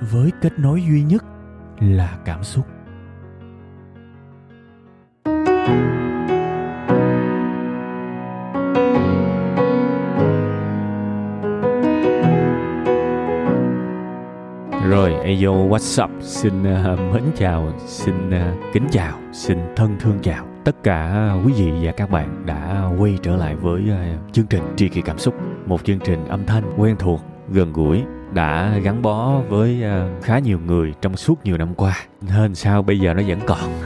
với 0.00 0.30
kết 0.40 0.58
nối 0.58 0.82
duy 0.82 1.02
nhất 1.02 1.24
là 1.80 2.18
cảm 2.24 2.44
xúc 2.44 2.66
Rồi, 14.88 15.14
Ayo, 15.14 15.68
what's 15.68 16.04
up? 16.04 16.10
Xin 16.20 16.62
uh, 16.62 17.14
mến 17.14 17.22
chào, 17.36 17.72
xin 17.86 18.28
uh, 18.28 18.34
kính 18.72 18.86
chào, 18.90 19.18
xin 19.32 19.58
thân 19.76 19.96
thương 20.00 20.18
chào 20.22 20.46
tất 20.64 20.82
cả 20.82 21.30
quý 21.46 21.52
vị 21.52 21.72
và 21.82 21.92
các 21.92 22.10
bạn 22.10 22.46
đã 22.46 22.90
quay 22.98 23.18
trở 23.22 23.36
lại 23.36 23.56
với 23.56 23.82
uh, 23.82 24.34
chương 24.34 24.46
trình 24.46 24.62
Tri 24.76 24.88
Kỷ 24.88 25.02
Cảm 25.02 25.18
Xúc 25.18 25.34
Một 25.66 25.84
chương 25.84 25.98
trình 25.98 26.24
âm 26.28 26.46
thanh 26.46 26.64
quen 26.76 26.96
thuộc, 26.98 27.20
gần 27.48 27.72
gũi 27.72 28.02
đã 28.34 28.78
gắn 28.82 29.02
bó 29.02 29.40
với 29.48 29.82
à, 29.82 30.08
khá 30.22 30.38
nhiều 30.38 30.58
người 30.66 30.94
trong 31.00 31.16
suốt 31.16 31.44
nhiều 31.44 31.58
năm 31.58 31.74
qua. 31.74 31.96
Nên 32.36 32.54
sao 32.54 32.82
bây 32.82 33.00
giờ 33.00 33.14
nó 33.14 33.22
vẫn 33.26 33.38
còn? 33.46 33.80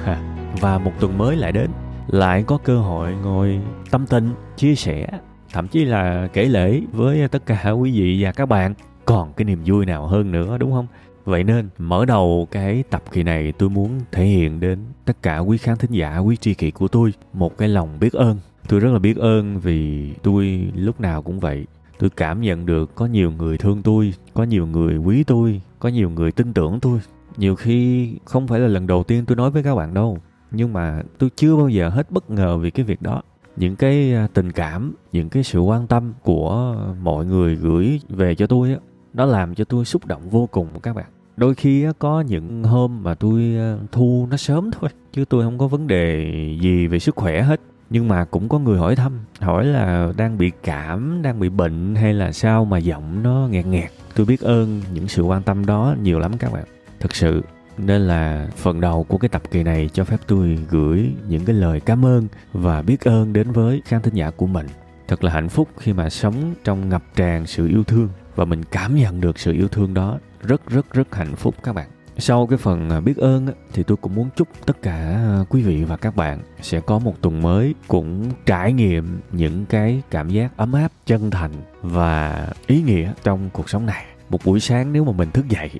Và 0.61 0.79
một 0.79 0.93
tuần 1.01 1.19
mới 1.19 1.37
lại 1.37 1.53
đến. 1.53 1.71
Lại 2.07 2.45
có 2.47 2.59
cơ 2.65 2.79
hội 2.79 3.13
ngồi 3.23 3.61
tâm 3.91 4.07
tình, 4.07 4.31
chia 4.57 4.75
sẻ 4.75 5.07
Thậm 5.55 5.69
chí 5.69 5.85
là 5.85 6.29
kể 6.33 6.45
lễ 6.45 6.81
với 6.93 7.29
tất 7.29 7.47
cả 7.47 7.71
quý 7.71 8.01
vị 8.01 8.23
và 8.23 8.33
các 8.33 8.47
bạn. 8.47 8.75
Còn 9.05 9.33
cái 9.33 9.45
niềm 9.45 9.63
vui 9.67 9.87
nào 9.87 10.07
hơn 10.07 10.33
nữa 10.33 10.59
đúng 10.59 10.73
không? 10.73 10.87
Vậy 11.25 11.45
nên 11.45 11.69
mở 11.79 12.05
đầu 12.05 12.49
cái 12.51 12.85
tập 12.91 13.03
kỳ 13.13 13.23
này 13.23 13.53
tôi 13.53 13.69
muốn 13.69 14.01
thể 14.13 14.25
hiện 14.25 14.61
đến 14.61 14.79
tất 15.05 15.23
cả 15.23 15.39
quý 15.39 15.59
khán 15.59 15.77
thính 15.77 15.91
giả 15.91 16.19
quý 16.19 16.37
tri 16.37 16.55
kỷ 16.55 16.71
của 16.71 16.89
tôi 16.89 17.13
một 17.33 17.59
cái 17.59 17.69
lòng 17.69 17.99
biết 18.01 18.13
ơn. 18.13 18.39
Tôi 18.69 18.81
rất 18.81 18.93
là 18.93 18.99
biết 18.99 19.17
ơn 19.17 19.59
vì 19.59 20.13
tôi 20.23 20.73
lúc 20.75 21.01
nào 21.01 21.23
cũng 21.23 21.41
vậy 21.41 21.67
tôi 22.05 22.11
cảm 22.17 22.41
nhận 22.41 22.67
được 22.67 22.95
có 22.95 23.07
nhiều 23.07 23.31
người 23.31 23.59
thương 23.59 23.83
tôi, 23.83 24.15
có 24.35 24.43
nhiều 24.43 24.67
người 24.67 24.97
quý 24.97 25.25
tôi, 25.25 25.61
có 25.79 25.89
nhiều 25.89 26.11
người 26.11 26.33
tin 26.33 26.53
tưởng 26.53 26.81
tôi. 26.81 27.01
Nhiều 27.37 27.57
khi 27.57 28.13
không 28.25 28.47
phải 28.47 28.61
là 28.61 28.69
lần 28.69 28.87
đầu 28.87 29.03
tiên 29.03 29.25
tôi 29.27 29.37
nói 29.37 29.51
với 29.51 29.63
các 29.63 29.75
bạn 29.75 29.95
đâu, 29.95 30.19
nhưng 30.51 30.73
mà 30.73 31.03
tôi 31.19 31.31
chưa 31.37 31.57
bao 31.57 31.69
giờ 31.69 31.89
hết 31.89 32.11
bất 32.11 32.31
ngờ 32.31 32.59
vì 32.59 32.71
cái 32.71 32.85
việc 32.85 33.03
đó. 33.03 33.23
Những 33.57 33.77
cái 33.77 34.15
à, 34.15 34.29
tình 34.35 34.53
cảm, 34.53 34.95
những 35.13 35.29
cái 35.29 35.43
sự 35.43 35.61
quan 35.61 35.87
tâm 35.87 36.13
của 36.23 36.77
mọi 37.03 37.27
người 37.27 37.57
gửi 37.57 38.01
về 38.09 38.35
cho 38.35 38.47
tôi 38.47 38.71
á, 38.71 38.77
nó 39.15 39.27
làm 39.27 39.55
cho 39.55 39.65
tôi 39.65 39.85
xúc 39.85 40.07
động 40.07 40.29
vô 40.31 40.49
cùng 40.51 40.69
các 40.83 40.97
bạn. 40.97 41.07
Đôi 41.37 41.55
khi 41.55 41.87
có 41.99 42.21
những 42.21 42.65
hôm 42.65 43.03
mà 43.03 43.15
tôi 43.15 43.57
à, 43.59 43.77
thu 43.93 44.29
nó 44.31 44.37
sớm 44.37 44.71
thôi, 44.71 44.91
chứ 45.13 45.25
tôi 45.25 45.45
không 45.45 45.59
có 45.59 45.69
vấn 45.69 45.87
đề 45.87 46.25
gì 46.61 46.87
về 46.87 46.99
sức 46.99 47.17
khỏe 47.17 47.43
hết 47.43 47.61
nhưng 47.91 48.09
mà 48.09 48.25
cũng 48.25 48.49
có 48.49 48.59
người 48.59 48.79
hỏi 48.79 48.97
thăm, 48.97 49.13
hỏi 49.41 49.67
là 49.67 50.13
đang 50.17 50.39
bị 50.39 50.53
cảm, 50.63 51.23
đang 51.23 51.41
bị 51.41 51.49
bệnh 51.49 51.95
hay 51.95 52.15
là 52.15 52.33
sao 52.33 52.65
mà 52.65 52.79
giọng 52.79 53.23
nó 53.23 53.49
nghẹt 53.51 53.67
nghẹt. 53.67 53.91
Tôi 54.15 54.27
biết 54.27 54.41
ơn 54.41 54.83
những 54.93 55.09
sự 55.09 55.23
quan 55.23 55.43
tâm 55.43 55.67
đó 55.67 55.95
nhiều 56.03 56.19
lắm 56.19 56.33
các 56.39 56.53
bạn. 56.53 56.65
Thực 57.01 57.15
sự, 57.15 57.43
nên 57.79 58.01
là 58.01 58.49
phần 58.57 58.81
đầu 58.81 59.05
của 59.05 59.19
cái 59.19 59.29
tập 59.29 59.43
kỳ 59.51 59.63
này 59.63 59.91
cho 59.93 60.05
phép 60.05 60.21
tôi 60.27 60.59
gửi 60.71 61.11
những 61.29 61.45
cái 61.45 61.57
lời 61.57 61.81
cảm 61.81 62.07
ơn 62.07 62.29
và 62.53 62.83
biết 62.83 63.01
ơn 63.01 63.33
đến 63.33 63.53
với 63.53 63.83
khán 63.85 64.03
thính 64.03 64.15
giả 64.15 64.31
của 64.31 64.47
mình. 64.47 64.67
Thật 65.09 65.25
là 65.25 65.33
hạnh 65.33 65.49
phúc 65.49 65.69
khi 65.79 65.93
mà 65.93 66.11
sống 66.11 66.55
trong 66.65 66.89
ngập 66.89 67.03
tràn 67.17 67.47
sự 67.47 67.69
yêu 67.69 67.85
thương 67.85 68.09
và 68.35 68.45
mình 68.45 68.63
cảm 68.65 68.95
nhận 68.95 69.21
được 69.21 69.39
sự 69.39 69.53
yêu 69.53 69.69
thương 69.69 69.95
đó. 69.95 70.19
Rất 70.43 70.71
rất 70.71 70.93
rất 70.93 71.15
hạnh 71.15 71.37
phúc 71.37 71.55
các 71.63 71.75
bạn 71.75 71.89
sau 72.19 72.47
cái 72.47 72.59
phần 72.59 72.91
à, 72.91 73.01
biết 73.01 73.17
ơn 73.17 73.47
thì 73.73 73.83
tôi 73.83 73.97
cũng 73.97 74.15
muốn 74.15 74.29
chúc 74.37 74.49
tất 74.67 74.83
cả 74.83 74.97
à, 74.97 75.45
quý 75.49 75.63
vị 75.63 75.85
và 75.85 75.97
các 75.97 76.17
bạn 76.17 76.41
sẽ 76.63 76.81
có 76.81 76.99
một 76.99 77.15
tuần 77.21 77.43
mới 77.43 77.75
cũng 77.89 78.31
trải 78.47 78.73
nghiệm 78.73 79.21
những 79.33 79.67
cái 79.67 80.03
cảm 80.11 80.29
giác 80.29 80.57
ấm 80.57 80.73
áp, 80.73 80.93
chân 81.07 81.31
thành 81.31 81.53
và 81.83 82.47
ý 82.67 82.83
nghĩa 82.83 83.13
trong 83.25 83.51
cuộc 83.53 83.69
sống 83.69 83.87
này. 83.87 84.05
Một 84.29 84.45
buổi 84.45 84.61
sáng 84.61 84.93
nếu 84.93 85.05
mà 85.05 85.13
mình 85.13 85.31
thức 85.31 85.49
dậy, 85.49 85.71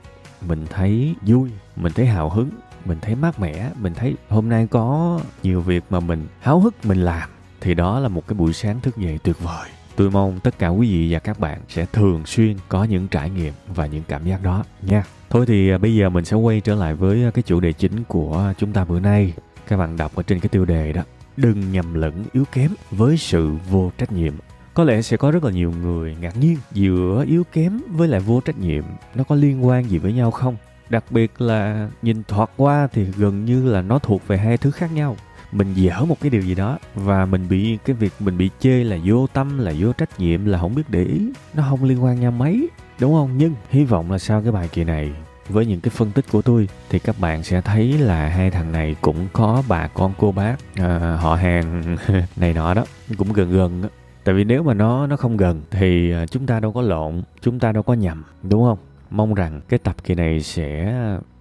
mình 0.49 0.67
thấy 0.71 1.15
vui, 1.27 1.51
mình 1.77 1.93
thấy 1.93 2.07
hào 2.07 2.31
hứng, 2.31 2.51
mình 2.85 2.99
thấy 3.03 3.15
mát 3.15 3.41
mẻ, 3.41 3.71
mình 3.81 3.95
thấy 3.95 4.15
hôm 4.29 4.49
nay 4.49 4.67
có 4.71 5.21
nhiều 5.43 5.61
việc 5.61 5.85
mà 5.91 6.01
mình 6.01 6.27
háo 6.41 6.61
hức 6.61 6.75
mình 6.85 6.99
làm, 6.99 7.29
thì 7.61 7.75
đó 7.75 8.01
là 8.01 8.09
một 8.09 8.27
cái 8.27 8.35
buổi 8.35 8.53
sáng 8.53 8.81
thức 8.81 8.97
dậy 8.97 9.19
tuyệt 9.23 9.37
vời. 9.41 9.69
Tôi 9.97 10.11
mong 10.11 10.41
tất 10.41 10.59
cả 10.59 10.69
quý 10.69 10.91
vị 10.91 11.13
và 11.13 11.19
các 11.19 11.41
bạn 11.41 11.61
sẽ 11.69 11.87
thường 11.93 12.27
xuyên 12.27 12.57
có 12.69 12.85
những 12.85 13.09
trải 13.09 13.31
nghiệm 13.31 13.53
và 13.75 13.87
những 13.87 14.03
cảm 14.09 14.25
giác 14.25 14.43
đó 14.43 14.65
nha. 14.83 15.05
Thôi 15.31 15.47
thì 15.47 15.71
à, 15.71 15.79
bây 15.79 15.95
giờ 15.95 16.09
mình 16.09 16.25
sẽ 16.25 16.37
quay 16.37 16.61
trở 16.61 16.75
lại 16.75 16.95
với 16.95 17.25
à, 17.25 17.31
cái 17.31 17.43
chủ 17.43 17.61
đề 17.61 17.73
chính 17.73 18.05
của 18.09 18.53
chúng 18.59 18.73
ta 18.73 18.85
bữa 18.85 19.01
nay. 19.01 19.33
Các 19.69 19.77
bạn 19.77 19.97
đọc 19.97 20.15
ở 20.15 20.23
trên 20.23 20.41
cái 20.41 20.49
tiêu 20.49 20.65
đề 20.65 20.93
đó. 20.93 21.03
Đừng 21.37 21.73
nhầm 21.73 21.95
lẫn 21.95 22.25
yếu 22.33 22.45
kém 22.53 22.71
với 22.91 23.17
sự 23.17 23.53
vô 23.71 23.91
trách 23.99 24.13
nhiệm. 24.13 24.35
Có 24.75 24.85
lẽ 24.85 25.03
sẽ 25.03 25.17
có 25.17 25.31
rất 25.31 25.45
là 25.45 25.51
nhiều 25.51 25.73
người 25.83 26.17
ngạc 26.21 26.37
nhiên 26.37 26.57
giữa 26.73 27.25
yếu 27.29 27.45
kém 27.53 27.81
với 27.89 28.09
lại 28.09 28.21
vô 28.21 28.41
trách 28.41 28.59
nhiệm 28.59 28.85
nó 29.15 29.25
có 29.25 29.35
liên 29.35 29.67
quan 29.67 29.91
gì 29.91 29.99
với 29.99 30.13
nhau 30.13 30.31
không? 30.31 30.57
Đặc 30.89 31.05
biệt 31.11 31.41
là 31.41 31.89
nhìn 32.03 32.23
thoạt 32.29 32.51
qua 32.57 32.89
thì 32.93 33.05
gần 33.17 33.45
như 33.45 33.73
là 33.73 33.83
nó 33.83 33.99
thuộc 33.99 34.27
về 34.27 34.39
hai 34.39 34.57
thứ 34.57 34.71
khác 34.71 34.93
nhau 34.93 35.17
mình 35.55 35.75
dở 35.75 36.05
một 36.05 36.17
cái 36.21 36.31
điều 36.31 36.43
gì 36.43 36.55
đó 36.55 36.79
và 36.95 37.27
mình 37.27 37.49
bị 37.49 37.79
cái 37.85 37.97
việc 37.97 38.13
mình 38.21 38.39
bị 38.39 38.51
chê 38.61 38.85
là 38.85 38.99
vô 39.05 39.27
tâm 39.27 39.59
là 39.59 39.73
vô 39.79 39.93
trách 39.93 40.21
nhiệm 40.21 40.45
là 40.45 40.59
không 40.59 40.75
biết 40.75 40.83
để 40.89 41.05
ý 41.05 41.33
nó 41.55 41.63
không 41.71 41.85
liên 41.85 42.05
quan 42.05 42.21
nhau 42.21 42.31
mấy 42.31 42.69
đúng 43.01 43.15
không 43.15 43.31
nhưng 43.37 43.55
hy 43.71 43.85
vọng 43.85 44.11
là 44.11 44.19
sau 44.19 44.43
cái 44.43 44.53
bài 44.53 44.69
kỳ 44.73 44.85
này 44.85 45.13
với 45.49 45.67
những 45.67 45.81
cái 45.81 45.91
phân 45.91 46.11
tích 46.11 46.25
của 46.33 46.43
tôi 46.43 46.69
thì 46.91 46.99
các 46.99 47.17
bạn 47.21 47.43
sẽ 47.43 47.61
thấy 47.61 47.93
là 47.93 48.29
hai 48.29 48.51
thằng 48.51 48.73
này 48.73 48.97
cũng 49.01 49.29
có 49.33 49.63
bà 49.69 49.87
con 49.87 50.13
cô 50.19 50.33
bác 50.33 50.57
à, 50.77 51.19
họ 51.21 51.35
hàng 51.35 51.97
này 52.37 52.53
nọ 52.55 52.75
đó 52.75 52.85
cũng 53.19 53.33
gần 53.33 53.53
gần 53.53 53.83
đó. 53.83 53.89
tại 54.25 54.35
vì 54.35 54.45
nếu 54.45 54.63
mà 54.63 54.75
nó 54.75 55.07
nó 55.07 55.17
không 55.17 55.37
gần 55.37 55.63
thì 55.71 56.13
à, 56.13 56.27
chúng 56.27 56.47
ta 56.47 56.61
đâu 56.61 56.73
có 56.73 56.83
lộn 56.83 57.23
chúng 57.41 57.59
ta 57.59 57.73
đâu 57.73 57.83
có 57.83 57.95
nhầm 57.95 58.25
đúng 58.43 58.65
không 58.65 58.79
mong 59.11 59.35
rằng 59.35 59.61
cái 59.69 59.79
tập 59.79 59.97
kỳ 60.05 60.15
này 60.15 60.41
sẽ 60.41 60.95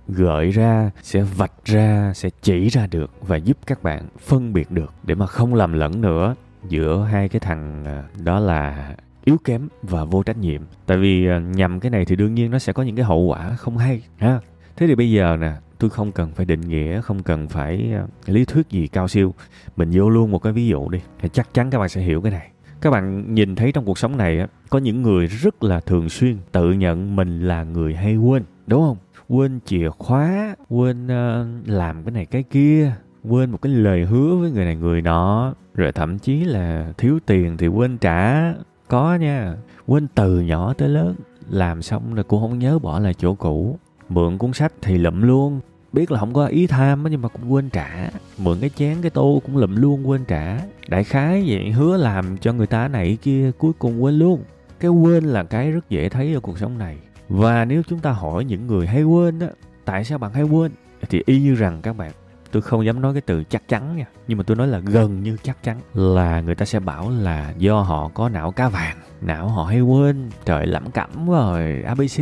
gợi 0.07 0.51
ra, 0.51 0.91
sẽ 1.01 1.21
vạch 1.21 1.65
ra, 1.65 2.11
sẽ 2.15 2.29
chỉ 2.41 2.67
ra 2.67 2.87
được 2.87 3.11
và 3.21 3.37
giúp 3.37 3.57
các 3.65 3.83
bạn 3.83 4.07
phân 4.19 4.53
biệt 4.53 4.71
được 4.71 4.93
để 5.03 5.15
mà 5.15 5.25
không 5.25 5.53
lầm 5.53 5.73
lẫn 5.73 6.01
nữa 6.01 6.35
giữa 6.69 7.03
hai 7.03 7.29
cái 7.29 7.39
thằng 7.39 7.85
à, 7.85 8.03
đó 8.23 8.39
là 8.39 8.95
yếu 9.25 9.37
kém 9.43 9.67
và 9.81 10.05
vô 10.05 10.23
trách 10.23 10.37
nhiệm. 10.37 10.61
Tại 10.85 10.97
vì 10.97 11.27
à, 11.27 11.39
nhầm 11.39 11.79
cái 11.79 11.89
này 11.89 12.05
thì 12.05 12.15
đương 12.15 12.33
nhiên 12.33 12.51
nó 12.51 12.59
sẽ 12.59 12.73
có 12.73 12.83
những 12.83 12.95
cái 12.95 13.05
hậu 13.05 13.19
quả 13.19 13.55
không 13.55 13.77
hay, 13.77 14.01
ha. 14.17 14.39
Thế 14.75 14.87
thì 14.87 14.95
bây 14.95 15.11
giờ 15.11 15.37
nè, 15.41 15.51
tôi 15.79 15.89
không 15.89 16.11
cần 16.11 16.31
phải 16.31 16.45
định 16.45 16.61
nghĩa, 16.61 17.01
không 17.01 17.23
cần 17.23 17.47
phải 17.47 17.93
à, 17.93 18.03
lý 18.25 18.45
thuyết 18.45 18.69
gì 18.69 18.87
cao 18.87 19.07
siêu. 19.07 19.33
Mình 19.75 19.89
vô 19.93 20.09
luôn 20.09 20.31
một 20.31 20.39
cái 20.39 20.53
ví 20.53 20.67
dụ 20.67 20.89
đi, 20.89 20.99
thì 21.19 21.29
chắc 21.33 21.53
chắn 21.53 21.69
các 21.69 21.79
bạn 21.79 21.89
sẽ 21.89 22.01
hiểu 22.01 22.21
cái 22.21 22.31
này. 22.31 22.49
Các 22.81 22.91
bạn 22.91 23.33
nhìn 23.33 23.55
thấy 23.55 23.71
trong 23.71 23.85
cuộc 23.85 23.97
sống 23.97 24.17
này 24.17 24.47
có 24.69 24.79
những 24.79 25.01
người 25.01 25.27
rất 25.27 25.63
là 25.63 25.79
thường 25.79 26.09
xuyên 26.09 26.37
tự 26.51 26.71
nhận 26.71 27.15
mình 27.15 27.47
là 27.47 27.63
người 27.63 27.95
hay 27.95 28.15
quên, 28.15 28.43
đúng 28.67 28.81
không? 28.81 28.97
Quên 29.29 29.59
chìa 29.65 29.89
khóa 29.89 30.55
quên 30.69 31.05
uh, 31.05 31.69
làm 31.69 32.03
cái 32.03 32.11
này 32.11 32.25
cái 32.25 32.43
kia 32.43 32.91
quên 33.23 33.51
một 33.51 33.61
cái 33.61 33.71
lời 33.71 34.05
hứa 34.05 34.35
với 34.35 34.51
người 34.51 34.65
này 34.65 34.75
người 34.75 35.01
nọ. 35.01 35.53
Rồi 35.75 35.91
thậm 35.91 36.19
chí 36.19 36.43
là 36.43 36.93
thiếu 36.97 37.19
tiền 37.25 37.57
thì 37.57 37.67
quên 37.67 37.97
trả. 37.97 38.53
Có 38.87 39.15
nha 39.15 39.55
quên 39.87 40.07
từ 40.15 40.41
nhỏ 40.41 40.73
tới 40.73 40.89
lớn 40.89 41.15
làm 41.49 41.81
xong 41.81 42.15
rồi 42.15 42.23
cũng 42.23 42.41
không 42.41 42.59
nhớ 42.59 42.79
bỏ 42.79 42.99
lại 42.99 43.13
chỗ 43.13 43.33
cũ. 43.33 43.79
Mượn 44.09 44.37
cuốn 44.37 44.53
sách 44.53 44.73
thì 44.81 44.97
lụm 44.97 45.21
luôn. 45.21 45.59
Biết 45.93 46.11
là 46.11 46.19
không 46.19 46.33
có 46.33 46.45
ý 46.45 46.67
tham 46.67 47.03
nhưng 47.09 47.21
mà 47.21 47.29
cũng 47.29 47.53
quên 47.53 47.69
trả. 47.69 48.09
Mượn 48.37 48.57
cái 48.61 48.69
chén 48.69 49.01
cái 49.01 49.09
tô 49.09 49.41
cũng 49.45 49.57
lụm 49.57 49.75
luôn 49.75 50.09
quên 50.09 50.25
trả. 50.25 50.59
Đại 50.87 51.03
khái 51.03 51.43
vậy 51.47 51.71
hứa 51.71 51.97
làm 51.97 52.37
cho 52.37 52.53
người 52.53 52.67
ta 52.67 52.87
này 52.87 53.17
kia 53.21 53.51
cuối 53.57 53.71
cùng 53.79 54.03
quên 54.03 54.15
luôn. 54.15 54.43
Cái 54.79 54.91
quên 54.91 55.23
là 55.23 55.43
cái 55.43 55.71
rất 55.71 55.89
dễ 55.89 56.09
thấy 56.09 56.33
ở 56.33 56.39
cuộc 56.39 56.57
sống 56.57 56.77
này 56.77 56.97
và 57.29 57.65
nếu 57.65 57.81
chúng 57.87 57.99
ta 57.99 58.11
hỏi 58.11 58.45
những 58.45 58.67
người 58.67 58.87
hay 58.87 59.03
quên 59.03 59.39
á, 59.39 59.47
tại 59.85 60.03
sao 60.03 60.17
bạn 60.17 60.33
hay 60.33 60.43
quên? 60.43 60.71
Thì 61.09 61.21
y 61.25 61.41
như 61.41 61.55
rằng 61.55 61.81
các 61.81 61.97
bạn, 61.97 62.11
tôi 62.51 62.61
không 62.61 62.85
dám 62.85 63.01
nói 63.01 63.13
cái 63.13 63.21
từ 63.21 63.43
chắc 63.43 63.67
chắn 63.67 63.97
nha, 63.97 64.05
nhưng 64.27 64.37
mà 64.37 64.43
tôi 64.43 64.57
nói 64.57 64.67
là 64.67 64.79
gần 64.79 65.23
như 65.23 65.37
chắc 65.43 65.63
chắn 65.63 65.79
là 65.93 66.41
người 66.41 66.55
ta 66.55 66.65
sẽ 66.65 66.79
bảo 66.79 67.09
là 67.09 67.53
do 67.57 67.81
họ 67.81 68.11
có 68.13 68.29
não 68.29 68.51
cá 68.51 68.69
vàng, 68.69 68.97
não 69.21 69.47
họ 69.47 69.63
hay 69.63 69.81
quên, 69.81 70.29
trời 70.45 70.65
lẩm 70.67 70.91
cẩm 70.91 71.29
rồi, 71.29 71.83
ABC. 71.87 72.19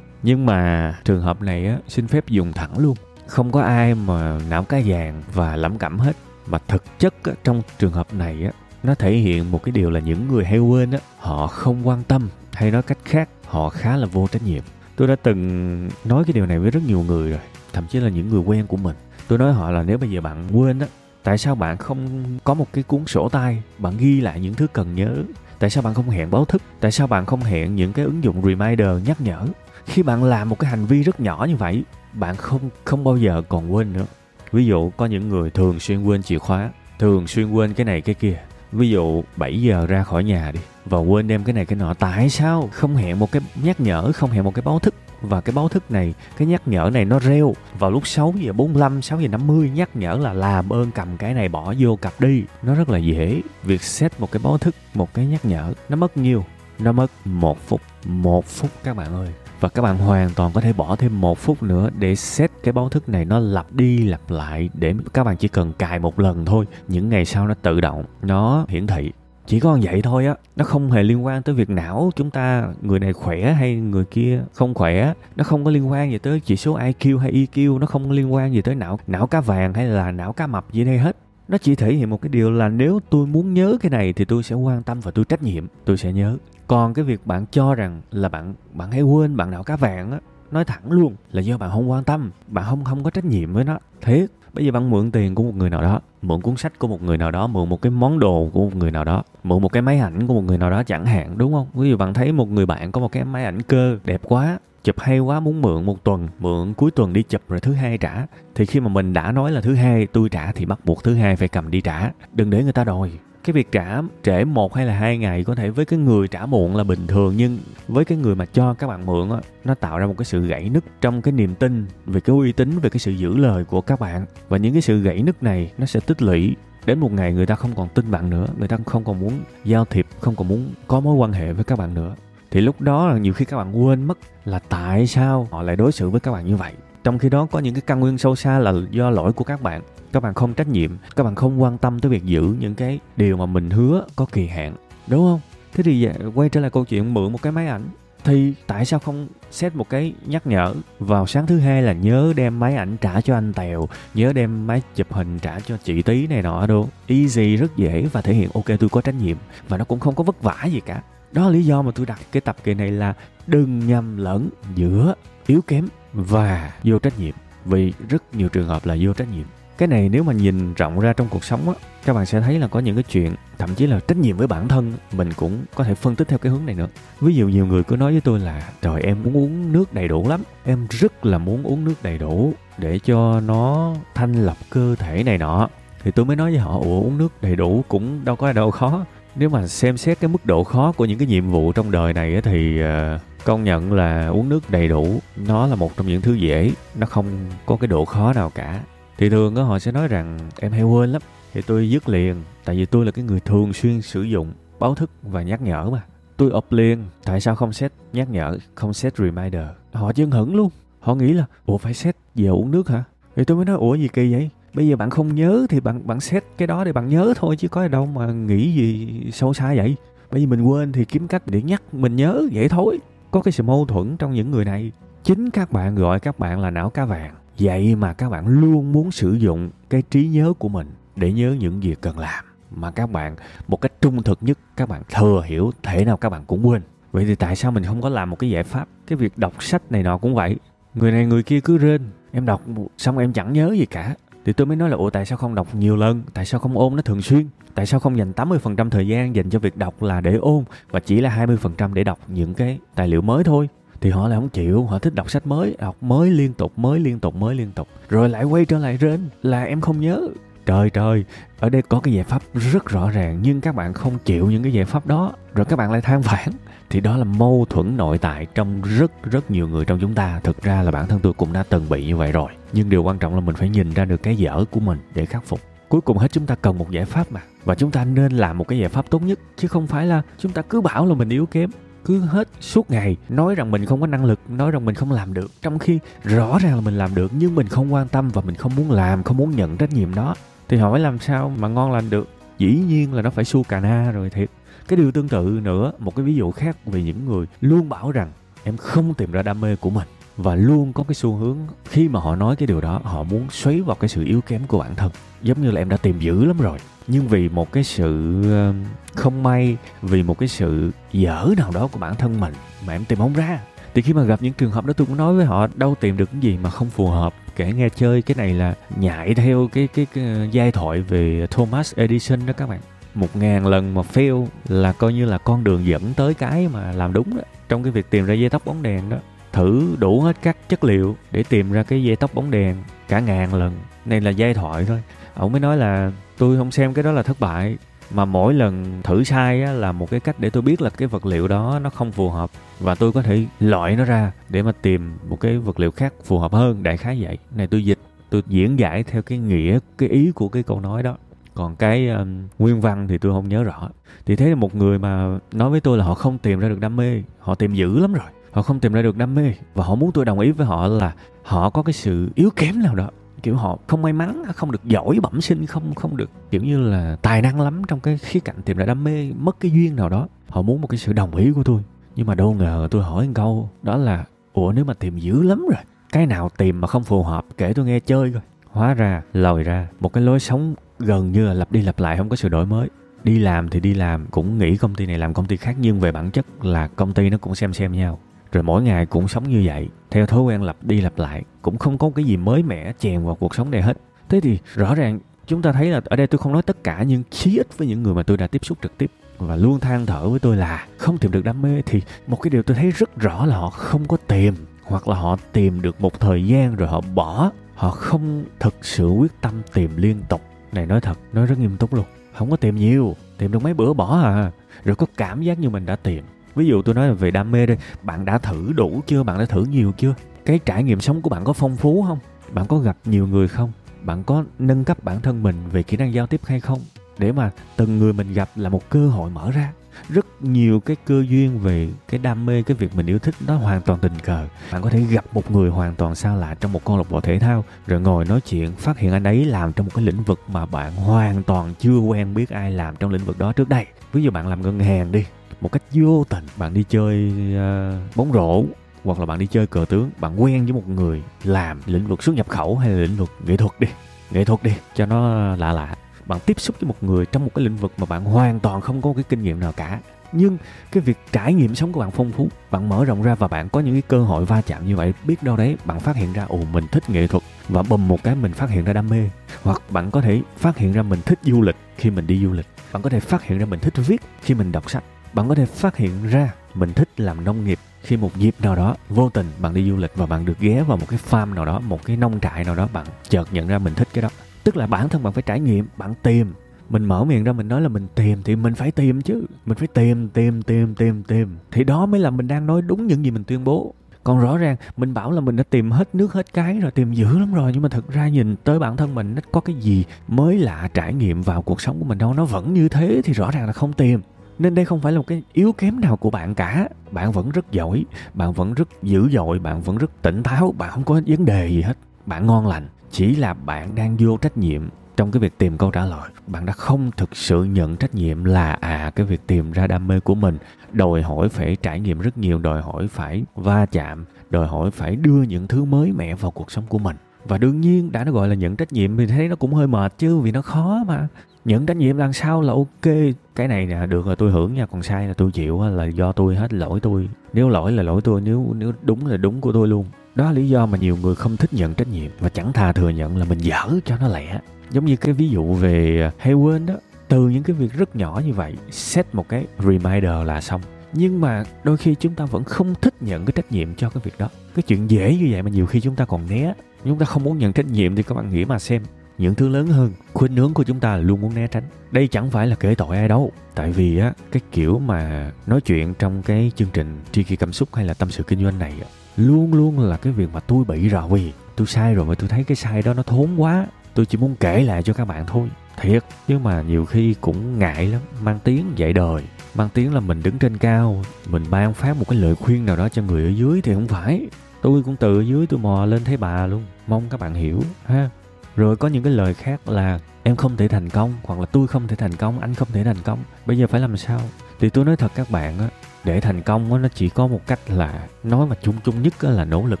Nhưng 0.22 0.46
mà 0.46 0.94
trường 1.04 1.22
hợp 1.22 1.42
này 1.42 1.66
á, 1.66 1.78
xin 1.88 2.06
phép 2.06 2.28
dùng 2.28 2.52
thẳng 2.52 2.78
luôn. 2.78 2.96
Không 3.26 3.52
có 3.52 3.60
ai 3.62 3.94
mà 3.94 4.38
não 4.50 4.64
cá 4.64 4.80
vàng 4.84 5.22
và 5.34 5.56
lẩm 5.56 5.78
cẩm 5.78 5.98
hết. 5.98 6.16
Mà 6.46 6.58
thực 6.68 6.84
chất 6.98 7.14
á, 7.22 7.32
trong 7.44 7.62
trường 7.78 7.92
hợp 7.92 8.14
này 8.14 8.44
á, 8.44 8.50
nó 8.82 8.94
thể 8.94 9.12
hiện 9.12 9.50
một 9.50 9.62
cái 9.62 9.72
điều 9.72 9.90
là 9.90 10.00
những 10.00 10.28
người 10.28 10.44
hay 10.44 10.58
quên 10.58 10.90
á, 10.90 10.98
họ 11.18 11.46
không 11.46 11.88
quan 11.88 12.02
tâm 12.02 12.28
hay 12.52 12.70
nói 12.70 12.82
cách 12.82 12.98
khác 13.04 13.28
họ 13.46 13.68
khá 13.68 13.96
là 13.96 14.06
vô 14.06 14.26
trách 14.32 14.42
nhiệm. 14.42 14.62
Tôi 14.96 15.08
đã 15.08 15.16
từng 15.22 15.88
nói 16.04 16.24
cái 16.24 16.32
điều 16.32 16.46
này 16.46 16.58
với 16.58 16.70
rất 16.70 16.82
nhiều 16.86 17.04
người 17.06 17.30
rồi, 17.30 17.40
thậm 17.72 17.86
chí 17.90 18.00
là 18.00 18.08
những 18.08 18.28
người 18.28 18.40
quen 18.40 18.66
của 18.66 18.76
mình. 18.76 18.96
Tôi 19.28 19.38
nói 19.38 19.52
họ 19.52 19.70
là 19.70 19.82
nếu 19.82 19.98
bây 19.98 20.10
giờ 20.10 20.20
bạn 20.20 20.48
quên 20.52 20.78
á, 20.78 20.86
tại 21.22 21.38
sao 21.38 21.54
bạn 21.54 21.76
không 21.76 22.24
có 22.44 22.54
một 22.54 22.66
cái 22.72 22.84
cuốn 22.84 23.06
sổ 23.06 23.28
tay, 23.28 23.62
bạn 23.78 23.96
ghi 23.98 24.20
lại 24.20 24.40
những 24.40 24.54
thứ 24.54 24.66
cần 24.72 24.94
nhớ? 24.94 25.14
Tại 25.58 25.70
sao 25.70 25.82
bạn 25.82 25.94
không 25.94 26.10
hẹn 26.10 26.30
báo 26.30 26.44
thức? 26.44 26.62
Tại 26.80 26.92
sao 26.92 27.06
bạn 27.06 27.26
không 27.26 27.40
hẹn 27.40 27.76
những 27.76 27.92
cái 27.92 28.04
ứng 28.04 28.24
dụng 28.24 28.42
reminder 28.42 28.88
nhắc 29.06 29.20
nhở? 29.20 29.46
Khi 29.86 30.02
bạn 30.02 30.24
làm 30.24 30.48
một 30.48 30.58
cái 30.58 30.70
hành 30.70 30.86
vi 30.86 31.02
rất 31.02 31.20
nhỏ 31.20 31.46
như 31.48 31.56
vậy, 31.56 31.84
bạn 32.12 32.36
không 32.36 32.70
không 32.84 33.04
bao 33.04 33.16
giờ 33.16 33.42
còn 33.48 33.74
quên 33.74 33.92
nữa. 33.92 34.06
Ví 34.52 34.66
dụ, 34.66 34.90
có 34.90 35.06
những 35.06 35.28
người 35.28 35.50
thường 35.50 35.80
xuyên 35.80 36.02
quên 36.04 36.22
chìa 36.22 36.38
khóa, 36.38 36.70
thường 36.98 37.26
xuyên 37.26 37.50
quên 37.50 37.74
cái 37.74 37.84
này 37.84 38.00
cái 38.00 38.14
kia. 38.14 38.38
Ví 38.72 38.90
dụ 38.90 39.24
7 39.36 39.62
giờ 39.62 39.86
ra 39.86 40.02
khỏi 40.02 40.24
nhà 40.24 40.50
đi 40.52 40.60
và 40.86 40.98
quên 40.98 41.28
đem 41.28 41.44
cái 41.44 41.52
này 41.52 41.66
cái 41.66 41.76
nọ. 41.76 41.94
Tại 41.94 42.30
sao 42.30 42.68
không 42.72 42.96
hẹn 42.96 43.18
một 43.18 43.32
cái 43.32 43.42
nhắc 43.62 43.80
nhở, 43.80 44.12
không 44.12 44.30
hẹn 44.30 44.44
một 44.44 44.54
cái 44.54 44.62
báo 44.62 44.78
thức? 44.78 44.94
Và 45.20 45.40
cái 45.40 45.52
báo 45.54 45.68
thức 45.68 45.90
này, 45.90 46.14
cái 46.36 46.48
nhắc 46.48 46.68
nhở 46.68 46.90
này 46.94 47.04
nó 47.04 47.18
reo. 47.18 47.54
Vào 47.78 47.90
lúc 47.90 48.06
6 48.06 48.34
giờ 48.36 48.52
45 48.52 49.02
6 49.02 49.20
giờ 49.20 49.28
50 49.28 49.70
nhắc 49.70 49.96
nhở 49.96 50.14
là 50.14 50.32
làm 50.32 50.72
ơn 50.72 50.90
cầm 50.90 51.16
cái 51.16 51.34
này 51.34 51.48
bỏ 51.48 51.74
vô 51.78 51.96
cặp 51.96 52.20
đi. 52.20 52.42
Nó 52.62 52.74
rất 52.74 52.88
là 52.88 52.98
dễ. 52.98 53.42
Việc 53.62 53.82
set 53.82 54.20
một 54.20 54.32
cái 54.32 54.40
báo 54.44 54.58
thức, 54.58 54.74
một 54.94 55.14
cái 55.14 55.26
nhắc 55.26 55.44
nhở, 55.44 55.72
nó 55.88 55.96
mất 55.96 56.16
nhiều. 56.16 56.44
Nó 56.78 56.92
mất 56.92 57.10
một 57.24 57.58
phút 57.66 57.80
một 58.04 58.46
phút 58.46 58.70
các 58.84 58.96
bạn 58.96 59.14
ơi. 59.14 59.28
Và 59.60 59.68
các 59.68 59.82
bạn 59.82 59.98
hoàn 59.98 60.30
toàn 60.30 60.52
có 60.52 60.60
thể 60.60 60.72
bỏ 60.72 60.96
thêm 60.96 61.20
một 61.20 61.38
phút 61.38 61.62
nữa 61.62 61.90
để 61.98 62.14
set 62.14 62.50
cái 62.62 62.72
báo 62.72 62.88
thức 62.88 63.08
này 63.08 63.24
nó 63.24 63.38
lặp 63.38 63.72
đi 63.72 63.98
lặp 64.04 64.30
lại 64.30 64.70
để 64.74 64.94
các 65.14 65.24
bạn 65.24 65.36
chỉ 65.36 65.48
cần 65.48 65.72
cài 65.72 65.98
một 65.98 66.20
lần 66.20 66.44
thôi. 66.44 66.66
Những 66.88 67.08
ngày 67.08 67.24
sau 67.24 67.48
nó 67.48 67.54
tự 67.54 67.80
động, 67.80 68.04
nó 68.22 68.64
hiển 68.68 68.86
thị 68.86 69.12
chỉ 69.46 69.60
có 69.60 69.78
vậy 69.82 70.02
thôi 70.02 70.26
á, 70.26 70.34
nó 70.56 70.64
không 70.64 70.90
hề 70.90 71.02
liên 71.02 71.24
quan 71.24 71.42
tới 71.42 71.54
việc 71.54 71.70
não 71.70 72.10
chúng 72.16 72.30
ta, 72.30 72.68
người 72.82 73.00
này 73.00 73.12
khỏe 73.12 73.52
hay 73.52 73.76
người 73.76 74.04
kia 74.04 74.42
không 74.52 74.74
khỏe, 74.74 75.12
nó 75.36 75.44
không 75.44 75.64
có 75.64 75.70
liên 75.70 75.90
quan 75.90 76.10
gì 76.10 76.18
tới 76.18 76.40
chỉ 76.40 76.56
số 76.56 76.78
IQ 76.78 77.18
hay 77.18 77.32
EQ 77.32 77.78
nó 77.78 77.86
không 77.86 78.08
có 78.08 78.14
liên 78.14 78.34
quan 78.34 78.52
gì 78.52 78.62
tới 78.62 78.74
não 78.74 78.98
não 79.06 79.26
cá 79.26 79.40
vàng 79.40 79.74
hay 79.74 79.86
là 79.86 80.10
não 80.10 80.32
cá 80.32 80.46
mập 80.46 80.72
gì 80.72 80.84
đây 80.84 80.98
hết. 80.98 81.16
Nó 81.48 81.58
chỉ 81.58 81.74
thể 81.74 81.92
hiện 81.92 82.10
một 82.10 82.22
cái 82.22 82.28
điều 82.28 82.50
là 82.50 82.68
nếu 82.68 83.00
tôi 83.10 83.26
muốn 83.26 83.54
nhớ 83.54 83.76
cái 83.80 83.90
này 83.90 84.12
thì 84.12 84.24
tôi 84.24 84.42
sẽ 84.42 84.54
quan 84.54 84.82
tâm 84.82 85.00
và 85.00 85.10
tôi 85.10 85.24
trách 85.24 85.42
nhiệm, 85.42 85.66
tôi 85.84 85.96
sẽ 85.96 86.12
nhớ. 86.12 86.36
Còn 86.66 86.94
cái 86.94 87.04
việc 87.04 87.26
bạn 87.26 87.44
cho 87.50 87.74
rằng 87.74 88.02
là 88.10 88.28
bạn 88.28 88.54
bạn 88.72 88.90
hay 88.90 89.02
quên 89.02 89.36
bạn 89.36 89.50
não 89.50 89.62
cá 89.62 89.76
vàng 89.76 90.12
á, 90.12 90.18
nói 90.50 90.64
thẳng 90.64 90.82
luôn 90.92 91.14
là 91.32 91.40
do 91.40 91.58
bạn 91.58 91.70
không 91.70 91.90
quan 91.90 92.04
tâm, 92.04 92.30
bạn 92.46 92.64
không 92.68 92.84
không 92.84 93.04
có 93.04 93.10
trách 93.10 93.24
nhiệm 93.24 93.52
với 93.52 93.64
nó. 93.64 93.78
Thế 94.00 94.26
bây 94.54 94.64
giờ 94.64 94.72
bạn 94.72 94.90
mượn 94.90 95.10
tiền 95.10 95.34
của 95.34 95.42
một 95.42 95.56
người 95.56 95.70
nào 95.70 95.82
đó, 95.82 96.00
mượn 96.22 96.40
cuốn 96.40 96.56
sách 96.56 96.78
của 96.78 96.88
một 96.88 97.02
người 97.02 97.18
nào 97.18 97.30
đó, 97.30 97.46
mượn 97.46 97.68
một 97.68 97.82
cái 97.82 97.90
món 97.90 98.18
đồ 98.18 98.50
của 98.52 98.60
một 98.60 98.76
người 98.76 98.90
nào 98.90 99.04
đó, 99.04 99.22
mượn 99.44 99.62
một 99.62 99.72
cái 99.72 99.82
máy 99.82 99.98
ảnh 99.98 100.26
của 100.26 100.34
một 100.34 100.44
người 100.44 100.58
nào 100.58 100.70
đó 100.70 100.82
chẳng 100.82 101.06
hạn, 101.06 101.38
đúng 101.38 101.52
không? 101.52 101.66
Ví 101.74 101.90
dụ 101.90 101.96
bạn 101.96 102.14
thấy 102.14 102.32
một 102.32 102.48
người 102.48 102.66
bạn 102.66 102.92
có 102.92 103.00
một 103.00 103.12
cái 103.12 103.24
máy 103.24 103.44
ảnh 103.44 103.62
cơ 103.62 103.98
đẹp 104.04 104.20
quá, 104.24 104.58
chụp 104.84 105.00
hay 105.00 105.18
quá, 105.18 105.40
muốn 105.40 105.62
mượn 105.62 105.86
một 105.86 106.04
tuần, 106.04 106.28
mượn 106.38 106.74
cuối 106.74 106.90
tuần 106.90 107.12
đi 107.12 107.22
chụp 107.22 107.42
rồi 107.48 107.60
thứ 107.60 107.72
hai 107.72 107.98
trả. 107.98 108.26
Thì 108.54 108.66
khi 108.66 108.80
mà 108.80 108.88
mình 108.88 109.12
đã 109.12 109.32
nói 109.32 109.52
là 109.52 109.60
thứ 109.60 109.74
hai, 109.74 110.06
tôi 110.06 110.28
trả 110.28 110.52
thì 110.52 110.64
bắt 110.64 110.84
buộc 110.84 111.04
thứ 111.04 111.14
hai 111.14 111.36
phải 111.36 111.48
cầm 111.48 111.70
đi 111.70 111.80
trả. 111.80 112.10
Đừng 112.32 112.50
để 112.50 112.62
người 112.62 112.72
ta 112.72 112.84
đòi 112.84 113.10
cái 113.44 113.52
việc 113.52 113.72
trả, 113.72 114.02
trễ 114.22 114.44
một 114.44 114.74
hay 114.74 114.86
là 114.86 114.94
hai 114.94 115.18
ngày 115.18 115.44
có 115.44 115.54
thể 115.54 115.70
với 115.70 115.84
cái 115.84 115.98
người 115.98 116.28
trả 116.28 116.46
muộn 116.46 116.76
là 116.76 116.84
bình 116.84 117.06
thường, 117.06 117.34
nhưng 117.36 117.58
với 117.88 118.04
cái 118.04 118.18
người 118.18 118.34
mà 118.34 118.44
cho 118.46 118.74
các 118.74 118.86
bạn 118.86 119.06
mượn 119.06 119.30
á, 119.30 119.36
nó 119.64 119.74
tạo 119.74 119.98
ra 119.98 120.06
một 120.06 120.14
cái 120.18 120.24
sự 120.24 120.46
gãy 120.46 120.68
nứt 120.68 120.84
trong 121.00 121.22
cái 121.22 121.32
niềm 121.32 121.54
tin 121.54 121.86
về 122.06 122.20
cái 122.20 122.36
uy 122.36 122.52
tín, 122.52 122.78
về 122.78 122.90
cái 122.90 122.98
sự 122.98 123.12
giữ 123.12 123.36
lời 123.36 123.64
của 123.64 123.80
các 123.80 124.00
bạn. 124.00 124.26
Và 124.48 124.56
những 124.56 124.72
cái 124.72 124.82
sự 124.82 125.00
gãy 125.00 125.22
nứt 125.22 125.42
này 125.42 125.72
nó 125.78 125.86
sẽ 125.86 126.00
tích 126.00 126.22
lũy. 126.22 126.56
Đến 126.86 126.98
một 126.98 127.12
ngày 127.12 127.32
người 127.32 127.46
ta 127.46 127.54
không 127.54 127.74
còn 127.76 127.88
tin 127.88 128.10
bạn 128.10 128.30
nữa, 128.30 128.46
người 128.58 128.68
ta 128.68 128.78
không 128.86 129.04
còn 129.04 129.20
muốn 129.20 129.32
giao 129.64 129.84
thiệp, 129.84 130.06
không 130.20 130.36
còn 130.36 130.48
muốn 130.48 130.70
có 130.86 131.00
mối 131.00 131.14
quan 131.14 131.32
hệ 131.32 131.52
với 131.52 131.64
các 131.64 131.78
bạn 131.78 131.94
nữa. 131.94 132.14
Thì 132.50 132.60
lúc 132.60 132.80
đó 132.80 133.08
là 133.08 133.18
nhiều 133.18 133.32
khi 133.32 133.44
các 133.44 133.56
bạn 133.56 133.84
quên 133.84 134.04
mất 134.04 134.18
là 134.44 134.58
tại 134.58 135.06
sao 135.06 135.48
họ 135.50 135.62
lại 135.62 135.76
đối 135.76 135.92
xử 135.92 136.10
với 136.10 136.20
các 136.20 136.32
bạn 136.32 136.46
như 136.46 136.56
vậy. 136.56 136.72
Trong 137.04 137.18
khi 137.18 137.28
đó 137.28 137.46
có 137.50 137.58
những 137.58 137.74
cái 137.74 137.82
căn 137.86 138.00
nguyên 138.00 138.18
sâu 138.18 138.36
xa 138.36 138.58
là 138.58 138.72
do 138.90 139.10
lỗi 139.10 139.32
của 139.32 139.44
các 139.44 139.62
bạn 139.62 139.82
các 140.14 140.20
bạn 140.20 140.34
không 140.34 140.54
trách 140.54 140.68
nhiệm, 140.68 140.90
các 141.16 141.24
bạn 141.24 141.34
không 141.34 141.62
quan 141.62 141.78
tâm 141.78 142.00
tới 142.00 142.10
việc 142.10 142.24
giữ 142.24 142.56
những 142.60 142.74
cái 142.74 142.98
điều 143.16 143.36
mà 143.36 143.46
mình 143.46 143.70
hứa 143.70 144.06
có 144.16 144.26
kỳ 144.32 144.46
hạn, 144.46 144.74
đúng 145.06 145.20
không? 145.20 145.40
Thế 145.72 145.82
thì 145.82 146.04
à, 146.04 146.14
quay 146.34 146.48
trở 146.48 146.60
lại 146.60 146.70
câu 146.70 146.84
chuyện 146.84 147.14
mượn 147.14 147.32
một 147.32 147.42
cái 147.42 147.52
máy 147.52 147.66
ảnh, 147.66 147.82
thì 148.24 148.54
tại 148.66 148.84
sao 148.84 149.00
không 149.00 149.28
set 149.50 149.76
một 149.76 149.88
cái 149.90 150.14
nhắc 150.26 150.46
nhở 150.46 150.74
vào 150.98 151.26
sáng 151.26 151.46
thứ 151.46 151.58
hai 151.58 151.82
là 151.82 151.92
nhớ 151.92 152.32
đem 152.36 152.60
máy 152.60 152.76
ảnh 152.76 152.96
trả 152.96 153.20
cho 153.20 153.34
anh 153.34 153.52
tèo, 153.52 153.88
nhớ 154.14 154.32
đem 154.32 154.66
máy 154.66 154.82
chụp 154.94 155.12
hình 155.12 155.38
trả 155.38 155.60
cho 155.60 155.76
chị 155.84 156.02
tí 156.02 156.26
này 156.26 156.42
nọ 156.42 156.66
đâu 156.66 156.88
easy, 157.06 157.56
rất 157.56 157.76
dễ 157.76 158.06
và 158.12 158.20
thể 158.20 158.34
hiện, 158.34 158.50
ok, 158.54 158.66
tôi 158.80 158.88
có 158.88 159.00
trách 159.00 159.14
nhiệm 159.14 159.36
và 159.68 159.78
nó 159.78 159.84
cũng 159.84 160.00
không 160.00 160.14
có 160.14 160.24
vất 160.24 160.42
vả 160.42 160.64
gì 160.64 160.80
cả. 160.80 161.02
Đó 161.32 161.42
là 161.42 161.50
lý 161.50 161.64
do 161.64 161.82
mà 161.82 161.90
tôi 161.94 162.06
đặt 162.06 162.20
cái 162.32 162.40
tập 162.40 162.56
kỳ 162.64 162.74
này 162.74 162.90
là 162.90 163.14
đừng 163.46 163.86
nhầm 163.86 164.16
lẫn 164.16 164.48
giữa 164.74 165.14
yếu 165.46 165.60
kém 165.62 165.88
và 166.12 166.72
vô 166.84 166.98
trách 166.98 167.18
nhiệm, 167.18 167.34
vì 167.64 167.92
rất 168.08 168.34
nhiều 168.34 168.48
trường 168.48 168.68
hợp 168.68 168.86
là 168.86 168.96
vô 169.00 169.12
trách 169.12 169.28
nhiệm 169.32 169.46
cái 169.78 169.88
này 169.88 170.08
nếu 170.08 170.22
mà 170.22 170.32
nhìn 170.32 170.74
rộng 170.74 171.00
ra 171.00 171.12
trong 171.12 171.28
cuộc 171.30 171.44
sống 171.44 171.68
á, 171.68 171.74
các 172.04 172.12
bạn 172.12 172.26
sẽ 172.26 172.40
thấy 172.40 172.58
là 172.58 172.66
có 172.66 172.80
những 172.80 172.96
cái 172.96 173.02
chuyện, 173.02 173.34
thậm 173.58 173.74
chí 173.74 173.86
là 173.86 174.00
trách 174.00 174.16
nhiệm 174.16 174.36
với 174.36 174.46
bản 174.46 174.68
thân, 174.68 174.92
mình 175.12 175.28
cũng 175.36 175.64
có 175.74 175.84
thể 175.84 175.94
phân 175.94 176.16
tích 176.16 176.28
theo 176.28 176.38
cái 176.38 176.52
hướng 176.52 176.66
này 176.66 176.74
nữa. 176.74 176.88
Ví 177.20 177.34
dụ 177.34 177.48
nhiều 177.48 177.66
người 177.66 177.82
cứ 177.82 177.96
nói 177.96 178.12
với 178.12 178.20
tôi 178.20 178.40
là, 178.40 178.68
trời, 178.82 179.02
em 179.02 179.22
muốn 179.22 179.36
uống 179.36 179.72
nước 179.72 179.94
đầy 179.94 180.08
đủ 180.08 180.28
lắm, 180.28 180.42
em 180.64 180.86
rất 180.90 181.26
là 181.26 181.38
muốn 181.38 181.62
uống 181.62 181.84
nước 181.84 181.94
đầy 182.02 182.18
đủ 182.18 182.52
để 182.78 182.98
cho 182.98 183.40
nó 183.40 183.94
thanh 184.14 184.32
lọc 184.32 184.56
cơ 184.70 184.96
thể 184.98 185.22
này 185.24 185.38
nọ. 185.38 185.68
Thì 186.02 186.10
tôi 186.10 186.24
mới 186.24 186.36
nói 186.36 186.50
với 186.50 186.60
họ, 186.60 186.78
ủa, 186.78 187.00
uống 187.00 187.18
nước 187.18 187.32
đầy 187.42 187.56
đủ 187.56 187.84
cũng 187.88 188.24
đâu 188.24 188.36
có 188.36 188.52
đâu 188.52 188.70
khó. 188.70 189.04
Nếu 189.36 189.48
mà 189.48 189.66
xem 189.66 189.96
xét 189.96 190.20
cái 190.20 190.28
mức 190.28 190.46
độ 190.46 190.64
khó 190.64 190.92
của 190.92 191.04
những 191.04 191.18
cái 191.18 191.28
nhiệm 191.28 191.50
vụ 191.50 191.72
trong 191.72 191.90
đời 191.90 192.12
này 192.12 192.40
thì 192.42 192.80
ờ, 192.80 193.18
công 193.44 193.64
nhận 193.64 193.92
là 193.92 194.28
uống 194.28 194.48
nước 194.48 194.70
đầy 194.70 194.88
đủ 194.88 195.20
nó 195.36 195.66
là 195.66 195.74
một 195.74 195.96
trong 195.96 196.06
những 196.06 196.20
thứ 196.20 196.34
dễ, 196.34 196.72
nó 196.94 197.06
không 197.06 197.26
có 197.66 197.76
cái 197.76 197.88
độ 197.88 198.04
khó 198.04 198.32
nào 198.32 198.50
cả 198.54 198.80
thì 199.18 199.28
thường 199.28 199.56
họ 199.56 199.78
sẽ 199.78 199.92
nói 199.92 200.08
rằng, 200.08 200.38
em 200.60 200.72
hay 200.72 200.82
quên 200.82 201.12
lắm, 201.12 201.22
thì 201.52 201.62
tôi 201.62 201.90
dứt 201.90 202.08
liền, 202.08 202.42
tại 202.64 202.76
vì 202.76 202.86
tôi 202.86 203.04
là 203.04 203.10
cái 203.10 203.24
người 203.24 203.40
thường 203.40 203.72
xuyên 203.72 204.02
sử 204.02 204.22
dụng 204.22 204.52
báo 204.78 204.94
thức 204.94 205.10
và 205.22 205.42
nhắc 205.42 205.62
nhở 205.62 205.90
mà. 205.90 206.02
Tôi 206.36 206.50
ập 206.50 206.72
liền, 206.72 207.04
tại 207.24 207.40
sao 207.40 207.54
không 207.54 207.72
set 207.72 207.92
nhắc 208.12 208.30
nhở, 208.30 208.58
không 208.74 208.94
set 208.94 209.16
reminder? 209.16 209.66
Họ 209.92 210.12
chân 210.12 210.30
hững 210.30 210.56
luôn. 210.56 210.70
Họ 211.00 211.14
nghĩ 211.14 211.32
là, 211.32 211.44
ủa, 211.66 211.78
phải 211.78 211.94
set 211.94 212.16
giờ 212.34 212.50
uống 212.50 212.70
nước 212.70 212.88
hả? 212.88 213.04
Thì 213.36 213.44
tôi 213.44 213.56
mới 213.56 213.66
nói, 213.66 213.76
ủa, 213.76 213.94
gì 213.94 214.08
kỳ 214.08 214.32
vậy? 214.32 214.50
Bây 214.74 214.88
giờ 214.88 214.96
bạn 214.96 215.10
không 215.10 215.34
nhớ 215.34 215.66
thì 215.68 215.80
bạn 215.80 216.06
bạn 216.06 216.20
set 216.20 216.44
cái 216.58 216.66
đó 216.66 216.84
để 216.84 216.92
bạn 216.92 217.08
nhớ 217.08 217.34
thôi, 217.36 217.56
chứ 217.56 217.68
có 217.68 217.88
đâu 217.88 218.06
mà 218.06 218.32
nghĩ 218.32 218.72
gì 218.74 219.20
sâu 219.32 219.54
xa 219.54 219.74
vậy. 219.76 219.96
Bởi 220.30 220.40
vì 220.40 220.46
mình 220.46 220.62
quên 220.62 220.92
thì 220.92 221.04
kiếm 221.04 221.28
cách 221.28 221.42
để 221.46 221.62
nhắc, 221.62 221.82
mình 221.92 222.16
nhớ, 222.16 222.42
vậy 222.52 222.68
thôi. 222.68 222.98
Có 223.30 223.40
cái 223.40 223.52
sự 223.52 223.62
mâu 223.62 223.86
thuẫn 223.86 224.16
trong 224.16 224.32
những 224.32 224.50
người 224.50 224.64
này. 224.64 224.92
Chính 225.22 225.50
các 225.50 225.72
bạn, 225.72 225.94
gọi 225.94 226.20
các 226.20 226.38
bạn 226.38 226.60
là 226.60 226.70
não 226.70 226.90
cá 226.90 227.04
vàng 227.04 227.34
vậy 227.58 227.94
mà 227.94 228.12
các 228.12 228.30
bạn 228.30 228.48
luôn 228.48 228.92
muốn 228.92 229.10
sử 229.10 229.32
dụng 229.32 229.70
cái 229.90 230.02
trí 230.10 230.28
nhớ 230.28 230.52
của 230.58 230.68
mình 230.68 230.86
để 231.16 231.32
nhớ 231.32 231.56
những 231.60 231.80
việc 231.80 232.00
cần 232.00 232.18
làm. 232.18 232.44
Mà 232.70 232.90
các 232.90 233.10
bạn, 233.10 233.36
một 233.68 233.80
cách 233.80 233.92
trung 234.00 234.22
thực 234.22 234.38
nhất, 234.40 234.58
các 234.76 234.88
bạn 234.88 235.02
thừa 235.14 235.42
hiểu, 235.46 235.70
thể 235.82 236.04
nào 236.04 236.16
các 236.16 236.28
bạn 236.28 236.44
cũng 236.46 236.68
quên. 236.68 236.82
Vậy 237.12 237.24
thì 237.24 237.34
tại 237.34 237.56
sao 237.56 237.70
mình 237.70 237.84
không 237.84 238.00
có 238.00 238.08
làm 238.08 238.30
một 238.30 238.38
cái 238.38 238.50
giải 238.50 238.62
pháp, 238.62 238.88
cái 239.06 239.16
việc 239.16 239.38
đọc 239.38 239.62
sách 239.62 239.92
này 239.92 240.02
nọ 240.02 240.18
cũng 240.18 240.34
vậy? 240.34 240.56
Người 240.94 241.12
này 241.12 241.26
người 241.26 241.42
kia 241.42 241.60
cứ 241.60 241.78
rên. 241.78 242.02
Em 242.32 242.46
đọc 242.46 242.62
xong 242.98 243.18
em 243.18 243.32
chẳng 243.32 243.52
nhớ 243.52 243.74
gì 243.78 243.86
cả. 243.86 244.14
Thì 244.44 244.52
tôi 244.52 244.66
mới 244.66 244.76
nói 244.76 244.90
là, 244.90 244.96
ủa, 244.96 245.10
tại 245.10 245.26
sao 245.26 245.38
không 245.38 245.54
đọc 245.54 245.74
nhiều 245.74 245.96
lần? 245.96 246.22
Tại 246.34 246.44
sao 246.44 246.60
không 246.60 246.78
ôn 246.78 246.96
nó 246.96 247.02
thường 247.02 247.22
xuyên? 247.22 247.48
Tại 247.74 247.86
sao 247.86 248.00
không 248.00 248.18
dành 248.18 248.32
80% 248.32 248.90
thời 248.90 249.08
gian 249.08 249.34
dành 249.34 249.50
cho 249.50 249.58
việc 249.58 249.76
đọc 249.76 250.02
là 250.02 250.20
để 250.20 250.36
ôn 250.36 250.64
và 250.90 251.00
chỉ 251.00 251.20
là 251.20 251.46
20% 251.46 251.94
để 251.94 252.04
đọc 252.04 252.18
những 252.28 252.54
cái 252.54 252.78
tài 252.94 253.08
liệu 253.08 253.22
mới 253.22 253.44
thôi? 253.44 253.68
Thì 254.04 254.10
họ 254.10 254.28
lại 254.28 254.38
không 254.38 254.48
chịu, 254.48 254.84
họ 254.84 254.98
thích 254.98 255.14
đọc 255.14 255.30
sách 255.30 255.46
mới, 255.46 255.76
đọc 255.80 255.96
mới 256.00 256.30
liên 256.30 256.52
tục, 256.52 256.78
mới 256.78 257.00
liên 257.00 257.20
tục, 257.20 257.34
mới 257.34 257.54
liên 257.54 257.70
tục. 257.72 257.88
Rồi 258.08 258.28
lại 258.28 258.44
quay 258.44 258.64
trở 258.64 258.78
lại 258.78 258.96
rên, 258.96 259.28
là 259.42 259.64
em 259.64 259.80
không 259.80 260.00
nhớ. 260.00 260.28
Trời 260.66 260.90
trời, 260.90 261.24
ở 261.58 261.68
đây 261.68 261.82
có 261.82 262.00
cái 262.00 262.14
giải 262.14 262.24
pháp 262.24 262.42
rất 262.54 262.88
rõ 262.88 263.10
ràng, 263.10 263.38
nhưng 263.42 263.60
các 263.60 263.74
bạn 263.74 263.92
không 263.92 264.18
chịu 264.24 264.50
những 264.50 264.62
cái 264.62 264.72
giải 264.72 264.84
pháp 264.84 265.06
đó. 265.06 265.32
Rồi 265.54 265.64
các 265.64 265.76
bạn 265.76 265.92
lại 265.92 266.00
than 266.00 266.20
vãn. 266.20 266.48
Thì 266.90 267.00
đó 267.00 267.16
là 267.16 267.24
mâu 267.24 267.66
thuẫn 267.70 267.96
nội 267.96 268.18
tại 268.18 268.46
trong 268.54 268.82
rất 268.82 269.12
rất 269.22 269.50
nhiều 269.50 269.68
người 269.68 269.84
trong 269.84 269.98
chúng 270.00 270.14
ta. 270.14 270.40
Thực 270.44 270.62
ra 270.62 270.82
là 270.82 270.90
bản 270.90 271.08
thân 271.08 271.20
tôi 271.22 271.32
cũng 271.32 271.52
đã 271.52 271.64
từng 271.68 271.88
bị 271.88 272.06
như 272.06 272.16
vậy 272.16 272.32
rồi. 272.32 272.52
Nhưng 272.72 272.88
điều 272.88 273.02
quan 273.02 273.18
trọng 273.18 273.34
là 273.34 273.40
mình 273.40 273.56
phải 273.56 273.68
nhìn 273.68 273.94
ra 273.94 274.04
được 274.04 274.22
cái 274.22 274.36
dở 274.36 274.64
của 274.70 274.80
mình 274.80 274.98
để 275.14 275.26
khắc 275.26 275.44
phục. 275.44 275.60
Cuối 275.88 276.00
cùng 276.00 276.18
hết 276.18 276.32
chúng 276.32 276.46
ta 276.46 276.54
cần 276.54 276.78
một 276.78 276.90
giải 276.90 277.04
pháp 277.04 277.32
mà. 277.32 277.40
Và 277.64 277.74
chúng 277.74 277.90
ta 277.90 278.04
nên 278.04 278.32
làm 278.32 278.58
một 278.58 278.68
cái 278.68 278.78
giải 278.78 278.88
pháp 278.88 279.10
tốt 279.10 279.22
nhất, 279.22 279.38
chứ 279.56 279.68
không 279.68 279.86
phải 279.86 280.06
là 280.06 280.22
chúng 280.38 280.52
ta 280.52 280.62
cứ 280.62 280.80
bảo 280.80 281.06
là 281.06 281.14
mình 281.14 281.28
yếu 281.28 281.46
kém 281.46 281.70
cứ 282.04 282.20
hết 282.20 282.48
suốt 282.60 282.90
ngày 282.90 283.16
nói 283.28 283.54
rằng 283.54 283.70
mình 283.70 283.84
không 283.84 284.00
có 284.00 284.06
năng 284.06 284.24
lực, 284.24 284.40
nói 284.48 284.70
rằng 284.70 284.84
mình 284.84 284.94
không 284.94 285.12
làm 285.12 285.34
được, 285.34 285.50
trong 285.62 285.78
khi 285.78 285.98
rõ 286.24 286.58
ràng 286.58 286.74
là 286.74 286.80
mình 286.80 286.98
làm 286.98 287.14
được 287.14 287.32
nhưng 287.38 287.54
mình 287.54 287.68
không 287.68 287.94
quan 287.94 288.08
tâm 288.08 288.28
và 288.28 288.42
mình 288.42 288.54
không 288.54 288.76
muốn 288.76 288.90
làm, 288.90 289.22
không 289.22 289.36
muốn 289.36 289.50
nhận 289.50 289.76
trách 289.76 289.92
nhiệm 289.92 290.14
đó. 290.14 290.34
Thì 290.68 290.76
hỏi 290.76 291.00
làm 291.00 291.18
sao 291.18 291.52
mà 291.58 291.68
ngon 291.68 291.92
lành 291.92 292.10
được? 292.10 292.28
Dĩ 292.58 292.80
nhiên 292.88 293.14
là 293.14 293.22
nó 293.22 293.30
phải 293.30 293.44
su 293.44 293.62
cà 293.62 293.80
na 293.80 294.10
rồi 294.10 294.30
thiệt. 294.30 294.50
Cái 294.88 294.96
điều 294.96 295.12
tương 295.12 295.28
tự 295.28 295.60
nữa, 295.62 295.92
một 295.98 296.16
cái 296.16 296.24
ví 296.24 296.34
dụ 296.34 296.50
khác 296.50 296.76
về 296.86 297.02
những 297.02 297.26
người 297.26 297.46
luôn 297.60 297.88
bảo 297.88 298.12
rằng 298.12 298.30
em 298.64 298.76
không 298.76 299.14
tìm 299.14 299.32
ra 299.32 299.42
đam 299.42 299.60
mê 299.60 299.76
của 299.76 299.90
mình 299.90 300.08
và 300.36 300.54
luôn 300.54 300.92
có 300.92 301.04
cái 301.08 301.14
xu 301.14 301.36
hướng 301.36 301.58
khi 301.84 302.08
mà 302.08 302.20
họ 302.20 302.36
nói 302.36 302.56
cái 302.56 302.66
điều 302.66 302.80
đó 302.80 303.00
họ 303.04 303.22
muốn 303.22 303.46
xoáy 303.50 303.80
vào 303.80 303.96
cái 303.96 304.08
sự 304.08 304.24
yếu 304.24 304.40
kém 304.40 304.66
của 304.66 304.78
bản 304.78 304.94
thân. 304.94 305.10
Giống 305.42 305.62
như 305.62 305.70
là 305.70 305.80
em 305.80 305.88
đã 305.88 305.96
tìm 305.96 306.18
dữ 306.18 306.44
lắm 306.44 306.58
rồi. 306.58 306.78
Nhưng 307.06 307.28
vì 307.28 307.48
một 307.48 307.72
cái 307.72 307.84
sự 307.84 308.42
ờ, 308.50 308.74
không 309.14 309.42
may 309.42 309.76
vì 310.02 310.22
một 310.22 310.38
cái 310.38 310.48
sự 310.48 310.90
dở 311.12 311.48
nào 311.56 311.70
đó 311.74 311.88
của 311.92 311.98
bản 311.98 312.14
thân 312.14 312.40
mình 312.40 312.54
mà 312.86 312.92
em 312.92 313.04
tìm 313.04 313.18
không 313.18 313.32
ra. 313.32 313.60
Thì 313.94 314.02
khi 314.02 314.12
mà 314.12 314.22
gặp 314.22 314.42
những 314.42 314.52
trường 314.52 314.70
hợp 314.70 314.86
đó 314.86 314.92
tôi 314.92 315.06
cũng 315.06 315.16
nói 315.16 315.34
với 315.34 315.44
họ 315.44 315.66
đâu 315.74 315.94
tìm 316.00 316.16
được 316.16 316.30
cái 316.32 316.40
gì 316.40 316.58
mà 316.62 316.70
không 316.70 316.90
phù 316.90 317.06
hợp? 317.06 317.34
Kể 317.56 317.72
nghe 317.72 317.88
chơi 317.88 318.22
cái 318.22 318.34
này 318.34 318.54
là 318.54 318.74
nhại 318.96 319.34
theo 319.34 319.68
cái 319.72 319.88
cái, 319.88 320.06
cái, 320.14 320.24
cái 320.24 320.48
giai 320.52 320.72
thoại 320.72 321.00
về 321.00 321.46
Thomas 321.50 321.94
Edison 321.94 322.46
đó 322.46 322.52
các 322.56 322.68
bạn. 322.68 322.80
Một 323.14 323.36
ngàn 323.36 323.66
lần 323.66 323.94
mà 323.94 324.02
fail 324.14 324.46
là 324.68 324.92
coi 324.92 325.12
như 325.12 325.24
là 325.24 325.38
con 325.38 325.64
đường 325.64 325.86
dẫn 325.86 326.14
tới 326.16 326.34
cái 326.34 326.68
mà 326.68 326.92
làm 326.92 327.12
đúng 327.12 327.36
đó. 327.36 327.42
Trong 327.68 327.82
cái 327.82 327.92
việc 327.92 328.10
tìm 328.10 328.26
ra 328.26 328.34
dây 328.34 328.50
tóc 328.50 328.62
bóng 328.64 328.82
đèn 328.82 329.08
đó 329.08 329.16
thử 329.54 329.96
đủ 329.98 330.20
hết 330.20 330.36
các 330.42 330.68
chất 330.68 330.84
liệu 330.84 331.16
để 331.32 331.44
tìm 331.48 331.72
ra 331.72 331.82
cái 331.82 332.02
dây 332.02 332.16
tóc 332.16 332.34
bóng 332.34 332.50
đèn 332.50 332.76
cả 333.08 333.20
ngàn 333.20 333.54
lần. 333.54 333.72
Này 334.04 334.20
là 334.20 334.30
giai 334.30 334.54
thoại 334.54 334.84
thôi. 334.84 335.02
Ông 335.34 335.52
mới 335.52 335.60
nói 335.60 335.76
là 335.76 336.12
tôi 336.38 336.56
không 336.56 336.70
xem 336.70 336.94
cái 336.94 337.02
đó 337.02 337.12
là 337.12 337.22
thất 337.22 337.40
bại 337.40 337.76
mà 338.10 338.24
mỗi 338.24 338.54
lần 338.54 339.02
thử 339.02 339.24
sai 339.24 339.62
á, 339.62 339.72
là 339.72 339.92
một 339.92 340.10
cái 340.10 340.20
cách 340.20 340.36
để 340.38 340.50
tôi 340.50 340.62
biết 340.62 340.82
là 340.82 340.90
cái 340.90 341.08
vật 341.08 341.26
liệu 341.26 341.48
đó 341.48 341.78
nó 341.82 341.90
không 341.90 342.12
phù 342.12 342.30
hợp 342.30 342.50
và 342.80 342.94
tôi 342.94 343.12
có 343.12 343.22
thể 343.22 343.46
loại 343.60 343.96
nó 343.96 344.04
ra 344.04 344.32
để 344.48 344.62
mà 344.62 344.72
tìm 344.72 345.16
một 345.28 345.40
cái 345.40 345.58
vật 345.58 345.80
liệu 345.80 345.90
khác 345.90 346.12
phù 346.24 346.38
hợp 346.38 346.52
hơn. 346.52 346.82
Đại 346.82 346.96
khái 346.96 347.18
vậy. 347.22 347.38
Này 347.56 347.66
tôi 347.66 347.84
dịch 347.84 347.98
tôi 348.30 348.42
diễn 348.46 348.78
giải 348.78 349.02
theo 349.02 349.22
cái 349.22 349.38
nghĩa 349.38 349.78
cái 349.98 350.08
ý 350.08 350.32
của 350.34 350.48
cái 350.48 350.62
câu 350.62 350.80
nói 350.80 351.02
đó. 351.02 351.16
Còn 351.54 351.76
cái 351.76 352.08
um, 352.08 352.48
nguyên 352.58 352.80
văn 352.80 353.08
thì 353.08 353.18
tôi 353.18 353.32
không 353.32 353.48
nhớ 353.48 353.62
rõ. 353.62 353.88
Thì 354.26 354.36
thế 354.36 354.48
là 354.48 354.54
một 354.54 354.74
người 354.74 354.98
mà 354.98 355.38
nói 355.52 355.70
với 355.70 355.80
tôi 355.80 355.98
là 355.98 356.04
họ 356.04 356.14
không 356.14 356.38
tìm 356.38 356.58
ra 356.58 356.68
được 356.68 356.80
đam 356.80 356.96
mê 356.96 357.22
họ 357.38 357.54
tìm 357.54 357.74
dữ 357.74 357.98
lắm 357.98 358.12
rồi 358.12 358.26
họ 358.54 358.62
không 358.62 358.80
tìm 358.80 358.92
ra 358.92 359.02
được 359.02 359.16
đam 359.16 359.34
mê 359.34 359.54
và 359.74 359.84
họ 359.84 359.94
muốn 359.94 360.12
tôi 360.12 360.24
đồng 360.24 360.38
ý 360.38 360.50
với 360.50 360.66
họ 360.66 360.86
là 360.86 361.14
họ 361.42 361.70
có 361.70 361.82
cái 361.82 361.92
sự 361.92 362.30
yếu 362.34 362.50
kém 362.56 362.82
nào 362.82 362.94
đó. 362.94 363.10
Kiểu 363.42 363.56
họ 363.56 363.78
không 363.86 364.02
may 364.02 364.12
mắn, 364.12 364.42
không 364.54 364.70
được 364.70 364.84
giỏi 364.84 365.18
bẩm 365.22 365.40
sinh, 365.40 365.66
không 365.66 365.94
không 365.94 366.16
được, 366.16 366.30
kiểu 366.50 366.62
như 366.62 366.80
là, 366.80 367.16
tài 367.22 367.42
năng 367.42 367.60
lắm 367.60 367.82
trong 367.88 368.00
cái 368.00 368.18
khía 368.18 368.40
cạnh 368.40 368.56
tìm 368.64 368.76
ra 368.76 368.86
đam 368.86 369.04
mê, 369.04 369.32
mất 369.38 369.56
cái 369.60 369.70
duyên 369.70 369.96
nào 369.96 370.08
đó. 370.08 370.28
Họ 370.48 370.62
muốn 370.62 370.80
một 370.80 370.86
cái 370.86 370.98
sự 370.98 371.12
đồng 371.12 371.34
ý 371.34 371.52
của 371.52 371.62
tôi. 371.62 371.80
Nhưng 372.16 372.26
mà 372.26 372.34
đâu 372.34 372.54
ngờ 372.54 372.88
tôi 372.90 373.02
hỏi 373.02 373.26
một 373.26 373.32
câu, 373.34 373.70
đó 373.82 373.96
là, 373.96 374.24
ủa, 374.52 374.72
nếu 374.72 374.84
mà 374.84 374.94
tìm 374.94 375.18
dữ 375.18 375.42
lắm 375.42 375.66
rồi, 375.70 375.82
cái 376.12 376.26
nào 376.26 376.48
tìm 376.56 376.80
mà 376.80 376.88
không 376.88 377.04
phù 377.04 377.22
hợp, 377.22 377.44
kể 377.56 377.72
tôi 377.72 377.84
nghe 377.84 378.00
chơi 378.00 378.32
coi. 378.32 378.42
Hóa 378.70 378.94
ra, 378.94 379.22
lòi 379.32 379.62
ra, 379.62 379.88
một 380.00 380.12
cái 380.12 380.22
lối 380.22 380.40
sống 380.40 380.74
gần 380.98 381.32
như 381.32 381.46
là 381.46 381.54
lặp 381.54 381.72
đi 381.72 381.82
lặp 381.82 381.98
lại, 381.98 382.16
không 382.16 382.28
có 382.28 382.36
sự 382.36 382.48
đổi 382.48 382.66
mới. 382.66 382.88
Đi 383.24 383.38
làm 383.38 383.70
thì 383.70 383.80
đi 383.80 383.94
làm, 383.94 384.26
cũng 384.30 384.58
nghĩ 384.58 384.76
công 384.76 384.94
ty 384.94 385.06
này 385.06 385.18
làm 385.18 385.34
công 385.34 385.46
ty 385.46 385.56
khác, 385.56 385.76
nhưng 385.80 386.00
về 386.00 386.12
bản 386.12 386.30
chất 386.30 386.64
là 386.64 386.86
công 386.86 387.12
ty 387.12 387.30
nó 387.30 387.38
cũng 387.38 387.54
xem 387.54 387.72
xem 387.72 387.92
nhau 387.92 388.18
rồi 388.54 388.62
mỗi 388.62 388.82
ngày 388.82 389.06
cũng 389.06 389.28
sống 389.28 389.48
như 389.48 389.62
vậy. 389.64 389.88
Theo 390.10 390.26
thói 390.26 390.40
quen 390.42 390.62
lặp 390.62 390.76
đi 390.82 391.00
lặp 391.00 391.18
lại, 391.18 391.42
cũng 391.62 391.78
không 391.78 391.98
có 391.98 392.10
cái 392.14 392.24
gì 392.24 392.36
mới 392.36 392.62
mẻ 392.62 392.92
chèn 392.98 393.24
vào 393.24 393.34
cuộc 393.34 393.54
sống 393.54 393.70
này 393.70 393.82
hết. 393.82 393.98
Thế 394.28 394.40
thì 394.40 394.58
rõ 394.74 394.94
ràng, 394.94 395.18
chúng 395.46 395.62
ta 395.62 395.72
thấy 395.72 395.90
là 395.90 396.00
ở 396.04 396.16
đây 396.16 396.26
tôi 396.26 396.38
không 396.38 396.52
nói 396.52 396.62
tất 396.62 396.84
cả, 396.84 397.04
nhưng 397.06 397.22
chí 397.30 397.58
ít 397.58 397.78
với 397.78 397.86
những 397.86 398.02
người 398.02 398.14
mà 398.14 398.22
tôi 398.22 398.36
đã 398.36 398.46
tiếp 398.46 398.64
xúc 398.64 398.78
trực 398.82 398.98
tiếp 398.98 399.10
và 399.38 399.56
luôn 399.56 399.80
than 399.80 400.06
thở 400.06 400.28
với 400.28 400.38
tôi 400.38 400.56
là 400.56 400.86
không 400.96 401.18
tìm 401.18 401.30
được 401.30 401.44
đam 401.44 401.62
mê 401.62 401.82
thì 401.86 402.00
một 402.26 402.36
cái 402.42 402.50
điều 402.50 402.62
tôi 402.62 402.76
thấy 402.76 402.90
rất 402.90 403.16
rõ 403.16 403.46
là 403.46 403.56
họ 403.56 403.70
không 403.70 404.04
có 404.08 404.16
tìm, 404.16 404.54
hoặc 404.84 405.08
là 405.08 405.16
họ 405.16 405.36
tìm 405.52 405.82
được 405.82 406.00
một 406.00 406.20
thời 406.20 406.46
gian 406.46 406.76
rồi 406.76 406.88
họ 406.88 407.00
bỏ. 407.14 407.50
Họ 407.74 407.90
không 407.90 408.44
thực 408.60 408.74
sự 408.82 409.08
quyết 409.08 409.32
tâm 409.40 409.52
tìm 409.72 409.90
liên 409.96 410.20
tục. 410.28 410.40
Này, 410.72 410.86
nói 410.86 411.00
thật, 411.00 411.18
nói 411.32 411.46
rất 411.46 411.58
nghiêm 411.58 411.76
túc 411.76 411.94
luôn. 411.94 412.04
Không 412.34 412.50
có 412.50 412.56
tìm 412.56 412.76
nhiều, 412.76 413.16
tìm 413.38 413.52
được 413.52 413.62
mấy 413.62 413.74
bữa 413.74 413.92
bỏ 413.92 414.20
à. 414.22 414.50
Rồi 414.84 414.96
có 414.96 415.06
cảm 415.16 415.42
giác 415.42 415.58
như 415.58 415.70
mình 415.70 415.86
đã 415.86 415.96
tìm 415.96 416.24
ví 416.54 416.66
dụ 416.66 416.82
tôi 416.82 416.94
nói 416.94 417.08
là 417.08 417.14
về 417.14 417.30
đam 417.30 417.50
mê 417.50 417.66
đây, 417.66 417.78
bạn 418.02 418.24
đã 418.24 418.38
thử 418.38 418.72
đủ 418.72 419.02
chưa? 419.06 419.22
Bạn 419.22 419.38
đã 419.38 419.44
thử 419.44 419.64
nhiều 419.64 419.92
chưa? 419.96 420.14
Cái 420.46 420.58
trải 420.58 420.82
nghiệm 420.82 421.00
sống 421.00 421.22
của 421.22 421.30
bạn 421.30 421.44
có 421.44 421.52
phong 421.52 421.76
phú 421.76 422.04
không? 422.08 422.18
Bạn 422.52 422.66
có 422.66 422.78
gặp 422.78 422.96
nhiều 423.04 423.26
người 423.26 423.48
không? 423.48 423.72
Bạn 424.02 424.24
có 424.24 424.44
nâng 424.58 424.84
cấp 424.84 425.04
bản 425.04 425.20
thân 425.20 425.42
mình 425.42 425.56
về 425.72 425.82
kỹ 425.82 425.96
năng 425.96 426.14
giao 426.14 426.26
tiếp 426.26 426.40
hay 426.46 426.60
không? 426.60 426.80
Để 427.18 427.32
mà 427.32 427.50
từng 427.76 427.98
người 427.98 428.12
mình 428.12 428.32
gặp 428.32 428.48
là 428.56 428.68
một 428.68 428.90
cơ 428.90 429.08
hội 429.08 429.30
mở 429.30 429.50
ra. 429.50 429.72
Rất 430.08 430.26
nhiều 430.40 430.80
cái 430.80 430.96
cơ 431.04 431.24
duyên 431.28 431.58
về 431.58 431.88
cái 432.08 432.18
đam 432.18 432.46
mê, 432.46 432.62
cái 432.62 432.76
việc 432.76 432.96
mình 432.96 433.06
yêu 433.06 433.18
thích 433.18 433.34
nó 433.46 433.56
hoàn 433.56 433.82
toàn 433.82 434.00
tình 434.00 434.12
cờ. 434.24 434.46
Bạn 434.72 434.82
có 434.82 434.90
thể 434.90 435.00
gặp 435.00 435.24
một 435.32 435.50
người 435.50 435.70
hoàn 435.70 435.94
toàn 435.94 436.14
xa 436.14 436.34
lạ 436.34 436.54
trong 436.60 436.72
một 436.72 436.84
câu 436.84 436.96
lạc 436.96 437.10
bộ 437.10 437.20
thể 437.20 437.38
thao, 437.38 437.64
rồi 437.86 438.00
ngồi 438.00 438.24
nói 438.24 438.40
chuyện, 438.40 438.72
phát 438.72 438.98
hiện 438.98 439.12
anh 439.12 439.24
ấy 439.24 439.44
làm 439.44 439.72
trong 439.72 439.86
một 439.86 439.92
cái 439.94 440.04
lĩnh 440.04 440.22
vực 440.22 440.40
mà 440.48 440.66
bạn 440.66 440.92
hoàn 440.96 441.42
toàn 441.42 441.74
chưa 441.78 441.98
quen 441.98 442.34
biết 442.34 442.50
ai 442.50 442.72
làm 442.72 442.96
trong 442.96 443.10
lĩnh 443.10 443.24
vực 443.24 443.38
đó 443.38 443.52
trước 443.52 443.68
đây. 443.68 443.86
Ví 444.12 444.22
dụ 444.22 444.30
bạn 444.30 444.46
làm 444.46 444.62
ngân 444.62 444.80
hàng 444.80 445.12
đi 445.12 445.24
một 445.60 445.72
cách 445.72 445.82
vô 445.92 446.24
tình. 446.24 446.44
Bạn 446.56 446.74
đi 446.74 446.84
chơi 446.88 447.32
uh, 447.52 448.16
bóng 448.16 448.32
rổ 448.32 448.64
hoặc 449.04 449.18
là 449.18 449.26
bạn 449.26 449.38
đi 449.38 449.46
chơi 449.46 449.66
cờ 449.66 449.84
tướng 449.88 450.10
bạn 450.20 450.42
quen 450.42 450.64
với 450.64 450.72
một 450.72 450.88
người 450.88 451.22
làm 451.44 451.80
lĩnh 451.86 452.06
vực 452.06 452.22
xuất 452.22 452.36
nhập 452.36 452.48
khẩu 452.48 452.76
hay 452.76 452.90
là 452.90 452.96
lĩnh 452.96 453.16
vực 453.16 453.30
nghệ 453.46 453.56
thuật 453.56 453.80
đi. 453.80 453.88
Nghệ 454.30 454.44
thuật 454.44 454.62
đi 454.62 454.72
cho 454.94 455.06
nó 455.06 455.48
lạ 455.56 455.72
lạ. 455.72 455.96
Bạn 456.26 456.38
tiếp 456.46 456.60
xúc 456.60 456.76
với 456.80 456.88
một 456.88 456.96
người 457.00 457.26
trong 457.26 457.44
một 457.44 457.50
cái 457.54 457.64
lĩnh 457.64 457.76
vực 457.76 457.92
mà 457.98 458.06
bạn 458.06 458.24
hoàn 458.24 458.60
toàn 458.60 458.80
không 458.80 459.02
có 459.02 459.12
cái 459.12 459.24
kinh 459.28 459.42
nghiệm 459.42 459.60
nào 459.60 459.72
cả. 459.72 460.00
Nhưng 460.32 460.58
cái 460.92 461.02
việc 461.02 461.18
trải 461.32 461.54
nghiệm 461.54 461.74
sống 461.74 461.92
của 461.92 462.00
bạn 462.00 462.10
phong 462.10 462.32
phú 462.32 462.48
bạn 462.70 462.88
mở 462.88 463.04
rộng 463.04 463.22
ra 463.22 463.34
và 463.34 463.48
bạn 463.48 463.68
có 463.68 463.80
những 463.80 463.94
cái 463.94 464.02
cơ 464.02 464.24
hội 464.24 464.44
va 464.44 464.62
chạm 464.62 464.86
như 464.86 464.96
vậy 464.96 465.14
biết 465.24 465.42
đâu 465.42 465.56
đấy 465.56 465.76
bạn 465.84 466.00
phát 466.00 466.16
hiện 466.16 466.32
ra 466.32 466.44
ồ 466.48 466.58
mình 466.72 466.84
thích 466.92 467.10
nghệ 467.10 467.26
thuật 467.26 467.42
và 467.68 467.82
bầm 467.82 468.08
một 468.08 468.22
cái 468.22 468.34
mình 468.34 468.52
phát 468.52 468.70
hiện 468.70 468.84
ra 468.84 468.92
đam 468.92 469.08
mê. 469.08 469.30
Hoặc 469.62 469.82
bạn 469.90 470.10
có 470.10 470.20
thể 470.20 470.42
phát 470.56 470.78
hiện 470.78 470.92
ra 470.92 471.02
mình 471.02 471.20
thích 471.26 471.38
du 471.42 471.62
lịch 471.62 471.76
khi 471.96 472.10
mình 472.10 472.26
đi 472.26 472.40
du 472.44 472.52
lịch. 472.52 472.66
Bạn 472.92 473.02
có 473.02 473.10
thể 473.10 473.20
phát 473.20 473.42
hiện 473.42 473.58
ra 473.58 473.66
mình 473.66 473.80
thích 473.80 473.94
viết 473.96 474.22
khi 474.42 474.54
mình 474.54 474.72
đọc 474.72 474.90
sách 474.90 475.04
bạn 475.34 475.48
có 475.48 475.54
thể 475.54 475.66
phát 475.66 475.96
hiện 475.96 476.12
ra 476.30 476.52
mình 476.74 476.92
thích 476.92 477.08
làm 477.16 477.44
nông 477.44 477.64
nghiệp. 477.64 477.78
Khi 478.02 478.16
một 478.16 478.36
dịp 478.36 478.54
nào 478.62 478.76
đó, 478.76 478.96
vô 479.08 479.30
tình 479.30 479.46
bạn 479.58 479.74
đi 479.74 479.90
du 479.90 479.96
lịch 479.96 480.10
và 480.14 480.26
bạn 480.26 480.44
được 480.44 480.58
ghé 480.58 480.82
vào 480.82 480.96
một 480.96 481.06
cái 481.08 481.18
farm 481.30 481.54
nào 481.54 481.64
đó, 481.64 481.80
một 481.80 482.04
cái 482.04 482.16
nông 482.16 482.40
trại 482.40 482.64
nào 482.64 482.74
đó, 482.74 482.88
bạn 482.92 483.06
chợt 483.28 483.48
nhận 483.52 483.68
ra 483.68 483.78
mình 483.78 483.94
thích 483.94 484.08
cái 484.14 484.22
đó. 484.22 484.28
Tức 484.64 484.76
là 484.76 484.86
bản 484.86 485.08
thân 485.08 485.22
bạn 485.22 485.32
phải 485.32 485.42
trải 485.42 485.60
nghiệm, 485.60 485.86
bạn 485.96 486.14
tìm. 486.22 486.52
Mình 486.90 487.04
mở 487.04 487.24
miệng 487.24 487.44
ra 487.44 487.52
mình 487.52 487.68
nói 487.68 487.80
là 487.80 487.88
mình 487.88 488.06
tìm 488.14 488.42
thì 488.42 488.56
mình 488.56 488.74
phải 488.74 488.90
tìm 488.90 489.22
chứ. 489.22 489.44
Mình 489.66 489.78
phải 489.78 489.88
tìm 489.88 490.28
tìm 490.28 490.62
tìm 490.62 490.94
tìm 490.94 491.22
tìm. 491.22 491.56
Thì 491.72 491.84
đó 491.84 492.06
mới 492.06 492.20
là 492.20 492.30
mình 492.30 492.48
đang 492.48 492.66
nói 492.66 492.82
đúng 492.82 493.06
những 493.06 493.24
gì 493.24 493.30
mình 493.30 493.44
tuyên 493.44 493.64
bố. 493.64 493.94
Còn 494.24 494.40
rõ 494.40 494.58
ràng, 494.58 494.76
mình 494.96 495.14
bảo 495.14 495.30
là 495.30 495.40
mình 495.40 495.56
đã 495.56 495.64
tìm 495.70 495.90
hết 495.90 496.14
nước 496.14 496.32
hết 496.32 496.52
cái 496.54 496.80
rồi, 496.80 496.90
tìm 496.90 497.12
dữ 497.12 497.38
lắm 497.38 497.54
rồi. 497.54 497.70
Nhưng 497.74 497.82
mà 497.82 497.88
thực 497.88 498.12
ra 498.12 498.28
nhìn 498.28 498.56
tới 498.56 498.78
bản 498.78 498.96
thân 498.96 499.14
mình, 499.14 499.34
nó 499.34 499.40
có 499.52 499.60
cái 499.60 499.76
gì 499.76 500.04
mới 500.28 500.58
lạ 500.58 500.88
trải 500.94 501.14
nghiệm 501.14 501.42
vào 501.42 501.62
cuộc 501.62 501.80
sống 501.80 501.98
của 501.98 502.04
mình 502.04 502.18
đâu? 502.18 502.34
Nó 502.34 502.44
vẫn 502.44 502.74
như 502.74 502.88
thế 502.88 503.20
thì 503.24 503.32
rõ 503.32 503.50
ràng 503.50 503.66
là 503.66 503.72
không 503.72 503.92
tìm 503.92 504.20
nên 504.58 504.74
đây 504.74 504.84
không 504.84 505.00
phải 505.00 505.12
là 505.12 505.18
một 505.18 505.26
cái 505.26 505.42
yếu 505.52 505.72
kém 505.72 506.00
nào 506.00 506.16
của 506.16 506.30
bạn 506.30 506.54
cả. 506.54 506.88
Bạn 507.10 507.32
vẫn 507.32 507.50
rất 507.50 507.72
giỏi, 507.72 508.04
bạn 508.34 508.52
vẫn 508.52 508.74
rất 508.74 508.88
dữ 509.02 509.28
dội, 509.32 509.58
bạn 509.58 509.82
vẫn 509.82 509.98
rất 509.98 510.22
tỉnh 510.22 510.42
táo, 510.42 510.74
bạn 510.78 510.90
không 510.90 511.04
có 511.04 511.20
vấn 511.26 511.44
đề 511.44 511.68
gì 511.68 511.82
hết. 511.82 511.96
Bạn 512.26 512.46
ngon 512.46 512.66
lành, 512.66 512.88
chỉ 513.10 513.36
là 513.36 513.54
bạn 513.54 513.94
đang 513.94 514.16
vô 514.18 514.36
trách 514.36 514.58
nhiệm 514.58 514.88
trong 515.16 515.30
cái 515.30 515.40
việc 515.40 515.58
tìm 515.58 515.78
câu 515.78 515.90
trả 515.90 516.04
lời. 516.04 516.30
Bạn 516.46 516.66
đã 516.66 516.72
không 516.72 517.10
thực 517.16 517.36
sự 517.36 517.64
nhận 517.64 517.96
trách 517.96 518.14
nhiệm 518.14 518.44
là 518.44 518.72
à 518.72 519.12
cái 519.14 519.26
việc 519.26 519.46
tìm 519.46 519.72
ra 519.72 519.86
đam 519.86 520.08
mê 520.08 520.20
của 520.20 520.34
mình. 520.34 520.58
Đòi 520.92 521.22
hỏi 521.22 521.48
phải 521.48 521.76
trải 521.82 522.00
nghiệm 522.00 522.18
rất 522.18 522.38
nhiều, 522.38 522.58
đòi 522.58 522.82
hỏi 522.82 523.08
phải 523.08 523.44
va 523.54 523.86
chạm, 523.86 524.24
đòi 524.50 524.66
hỏi 524.66 524.90
phải 524.90 525.16
đưa 525.16 525.42
những 525.42 525.66
thứ 525.66 525.84
mới 525.84 526.12
mẻ 526.12 526.34
vào 526.34 526.50
cuộc 526.50 526.70
sống 526.70 526.84
của 526.88 526.98
mình. 526.98 527.16
Và 527.44 527.58
đương 527.58 527.80
nhiên, 527.80 528.12
đã 528.12 528.24
nó 528.24 528.32
gọi 528.32 528.48
là 528.48 528.54
nhận 528.54 528.76
trách 528.76 528.92
nhiệm 528.92 529.16
thì 529.16 529.26
thấy 529.26 529.48
nó 529.48 529.56
cũng 529.56 529.74
hơi 529.74 529.86
mệt 529.86 530.18
chứ, 530.18 530.38
vì 530.38 530.52
nó 530.52 530.62
khó 530.62 531.04
mà 531.06 531.28
nhận 531.64 531.86
trách 531.86 531.96
nhiệm 531.96 532.16
lần 532.16 532.32
sau 532.32 532.62
là 532.62 532.72
ok. 532.72 533.14
Cái 533.54 533.68
này 533.68 533.86
nè, 533.86 534.06
được 534.06 534.26
là 534.26 534.34
tôi 534.34 534.50
hưởng 534.50 534.74
nha. 534.74 534.86
Còn 534.86 535.02
sai 535.02 535.28
là 535.28 535.34
tôi 535.34 535.50
chịu 535.52 535.82
là 535.82 536.04
do 536.04 536.32
tôi 536.32 536.56
hết 536.56 536.72
lỗi 536.72 537.00
tôi. 537.00 537.28
Nếu 537.52 537.68
lỗi 537.68 537.92
là 537.92 538.02
lỗi 538.02 538.20
tôi, 538.24 538.40
nếu 538.40 538.74
nếu 538.78 538.92
đúng 539.02 539.26
là 539.26 539.36
đúng 539.36 539.60
của 539.60 539.72
tôi 539.72 539.88
luôn. 539.88 540.06
Đó 540.34 540.44
là 540.44 540.52
lý 540.52 540.68
do 540.68 540.86
mà 540.86 540.98
nhiều 540.98 541.16
người 541.22 541.34
không 541.34 541.56
thích 541.56 541.72
nhận 541.72 541.94
trách 541.94 542.08
nhiệm 542.08 542.30
và 542.40 542.48
chẳng 542.48 542.72
thà 542.72 542.92
thừa 542.92 543.08
nhận 543.08 543.36
là 543.36 543.44
mình 543.44 543.58
dở 543.58 543.88
cho 544.04 544.16
nó 544.20 544.28
lẹ. 544.28 544.60
Giống 544.90 545.04
như 545.04 545.16
cái 545.16 545.34
ví 545.34 545.48
dụ 545.48 545.74
về 545.74 546.22
à, 546.22 546.30
hay 546.38 546.54
quên 546.54 546.86
đó. 546.86 546.94
Từ 547.28 547.48
những 547.48 547.62
cái 547.62 547.76
việc 547.76 547.92
rất 547.92 548.16
nhỏ 548.16 548.40
như 548.46 548.52
vậy, 548.52 548.74
set 548.90 549.34
một 549.34 549.48
cái 549.48 549.66
reminder 549.78 550.44
là 550.44 550.60
xong. 550.60 550.80
Nhưng 551.12 551.40
mà 551.40 551.64
đôi 551.84 551.96
khi 551.96 552.14
chúng 552.14 552.34
ta 552.34 552.44
vẫn 552.44 552.64
không 552.64 552.94
thích 553.00 553.14
nhận 553.20 553.44
cái 553.44 553.52
trách 553.52 553.72
nhiệm 553.72 553.94
cho 553.94 554.10
cái 554.10 554.20
việc 554.24 554.34
đó. 554.38 554.48
Cái 554.74 554.82
chuyện 554.82 555.10
dễ 555.10 555.36
như 555.36 555.48
vậy 555.50 555.62
mà 555.62 555.70
nhiều 555.70 555.86
khi 555.86 556.00
chúng 556.00 556.14
ta 556.14 556.24
còn 556.24 556.40
né. 556.50 556.74
Chúng 557.04 557.18
ta 557.18 557.26
không 557.26 557.44
muốn 557.44 557.58
nhận 557.58 557.72
trách 557.72 557.86
nhiệm 557.86 558.16
thì 558.16 558.22
các 558.22 558.34
bạn 558.34 558.50
nghĩ 558.50 558.64
mà 558.64 558.78
xem 558.78 559.02
những 559.38 559.54
thứ 559.54 559.68
lớn 559.68 559.86
hơn 559.86 560.12
khuynh 560.32 560.56
hướng 560.56 560.74
của 560.74 560.82
chúng 560.82 561.00
ta 561.00 561.16
luôn 561.16 561.40
muốn 561.40 561.54
né 561.54 561.66
tránh. 561.66 561.84
Đây 562.10 562.28
chẳng 562.28 562.50
phải 562.50 562.66
là 562.66 562.76
kể 562.76 562.94
tội 562.94 563.16
ai 563.16 563.28
đâu. 563.28 563.52
Tại 563.74 563.92
vì 563.92 564.18
á 564.18 564.32
cái 564.52 564.62
kiểu 564.72 564.98
mà 564.98 565.50
nói 565.66 565.80
chuyện 565.80 566.14
trong 566.14 566.42
cái 566.42 566.72
chương 566.76 566.88
trình 566.92 567.20
tri 567.32 567.42
kỷ 567.42 567.56
cảm 567.56 567.72
xúc 567.72 567.94
hay 567.94 568.04
là 568.04 568.14
tâm 568.14 568.30
sự 568.30 568.42
kinh 568.42 568.64
doanh 568.64 568.78
này 568.78 568.92
á, 569.00 569.06
luôn 569.36 569.74
luôn 569.74 570.00
là 570.00 570.16
cái 570.16 570.32
việc 570.32 570.48
mà 570.52 570.60
tôi 570.60 570.84
bị 570.84 571.08
rồi 571.08 571.52
tôi 571.76 571.86
sai 571.86 572.14
rồi 572.14 572.26
mà 572.26 572.34
tôi 572.34 572.48
thấy 572.48 572.64
cái 572.64 572.76
sai 572.76 573.02
đó 573.02 573.14
nó 573.14 573.22
thốn 573.22 573.56
quá. 573.56 573.86
Tôi 574.14 574.26
chỉ 574.26 574.38
muốn 574.38 574.56
kể 574.60 574.84
lại 574.84 575.02
cho 575.02 575.12
các 575.12 575.24
bạn 575.24 575.46
thôi. 575.46 575.68
Thiệt 576.00 576.24
nhưng 576.48 576.62
mà 576.62 576.82
nhiều 576.82 577.04
khi 577.04 577.34
cũng 577.40 577.78
ngại 577.78 578.06
lắm. 578.06 578.20
Mang 578.42 578.58
tiếng 578.64 578.92
dạy 578.96 579.12
đời. 579.12 579.42
Mang 579.74 579.88
tiếng 579.94 580.14
là 580.14 580.20
mình 580.20 580.42
đứng 580.42 580.58
trên 580.58 580.78
cao 580.78 581.22
mình 581.50 581.64
ban 581.70 581.94
phát 581.94 582.16
một 582.16 582.24
cái 582.28 582.38
lời 582.38 582.54
khuyên 582.54 582.86
nào 582.86 582.96
đó 582.96 583.08
cho 583.08 583.22
người 583.22 583.44
ở 583.44 583.48
dưới 583.48 583.82
thì 583.82 583.94
không 583.94 584.08
phải. 584.08 584.46
Tôi 584.82 585.02
cũng 585.02 585.16
từ 585.16 585.38
ở 585.38 585.42
dưới 585.42 585.66
tôi 585.66 585.80
mò 585.80 586.06
lên 586.06 586.24
thấy 586.24 586.36
bà 586.36 586.66
luôn. 586.66 586.84
Mong 587.06 587.22
các 587.30 587.40
bạn 587.40 587.54
hiểu 587.54 587.82
ha 588.04 588.30
rồi 588.76 588.96
có 588.96 589.08
những 589.08 589.22
cái 589.22 589.32
lời 589.32 589.54
khác 589.54 589.88
là, 589.88 590.18
em 590.42 590.56
không 590.56 590.76
thể 590.76 590.88
thành 590.88 591.08
công, 591.08 591.34
hoặc 591.42 591.60
là, 591.60 591.66
tôi 591.66 591.86
không 591.86 592.08
thể 592.08 592.16
thành 592.16 592.36
công, 592.36 592.58
anh 592.58 592.74
không 592.74 592.88
thể 592.92 593.04
thành 593.04 593.22
công. 593.24 593.38
Bây 593.66 593.78
giờ 593.78 593.86
phải 593.86 594.00
làm 594.00 594.16
sao? 594.16 594.40
Thì 594.80 594.90
tôi 594.90 595.04
nói 595.04 595.16
thật 595.16 595.32
các 595.34 595.50
bạn 595.50 595.78
á, 595.78 595.88
để 596.24 596.40
thành 596.40 596.62
công 596.62 596.92
á, 596.92 596.98
nó 596.98 597.08
chỉ 597.14 597.28
có 597.28 597.46
một 597.46 597.60
cách 597.66 597.80
là 597.90 598.26
nói 598.44 598.66
mà 598.66 598.76
chung 598.82 598.94
chung 599.04 599.22
nhất 599.22 599.34
á 599.40 599.50
là 599.50 599.64
nỗ 599.64 599.86
lực. 599.86 600.00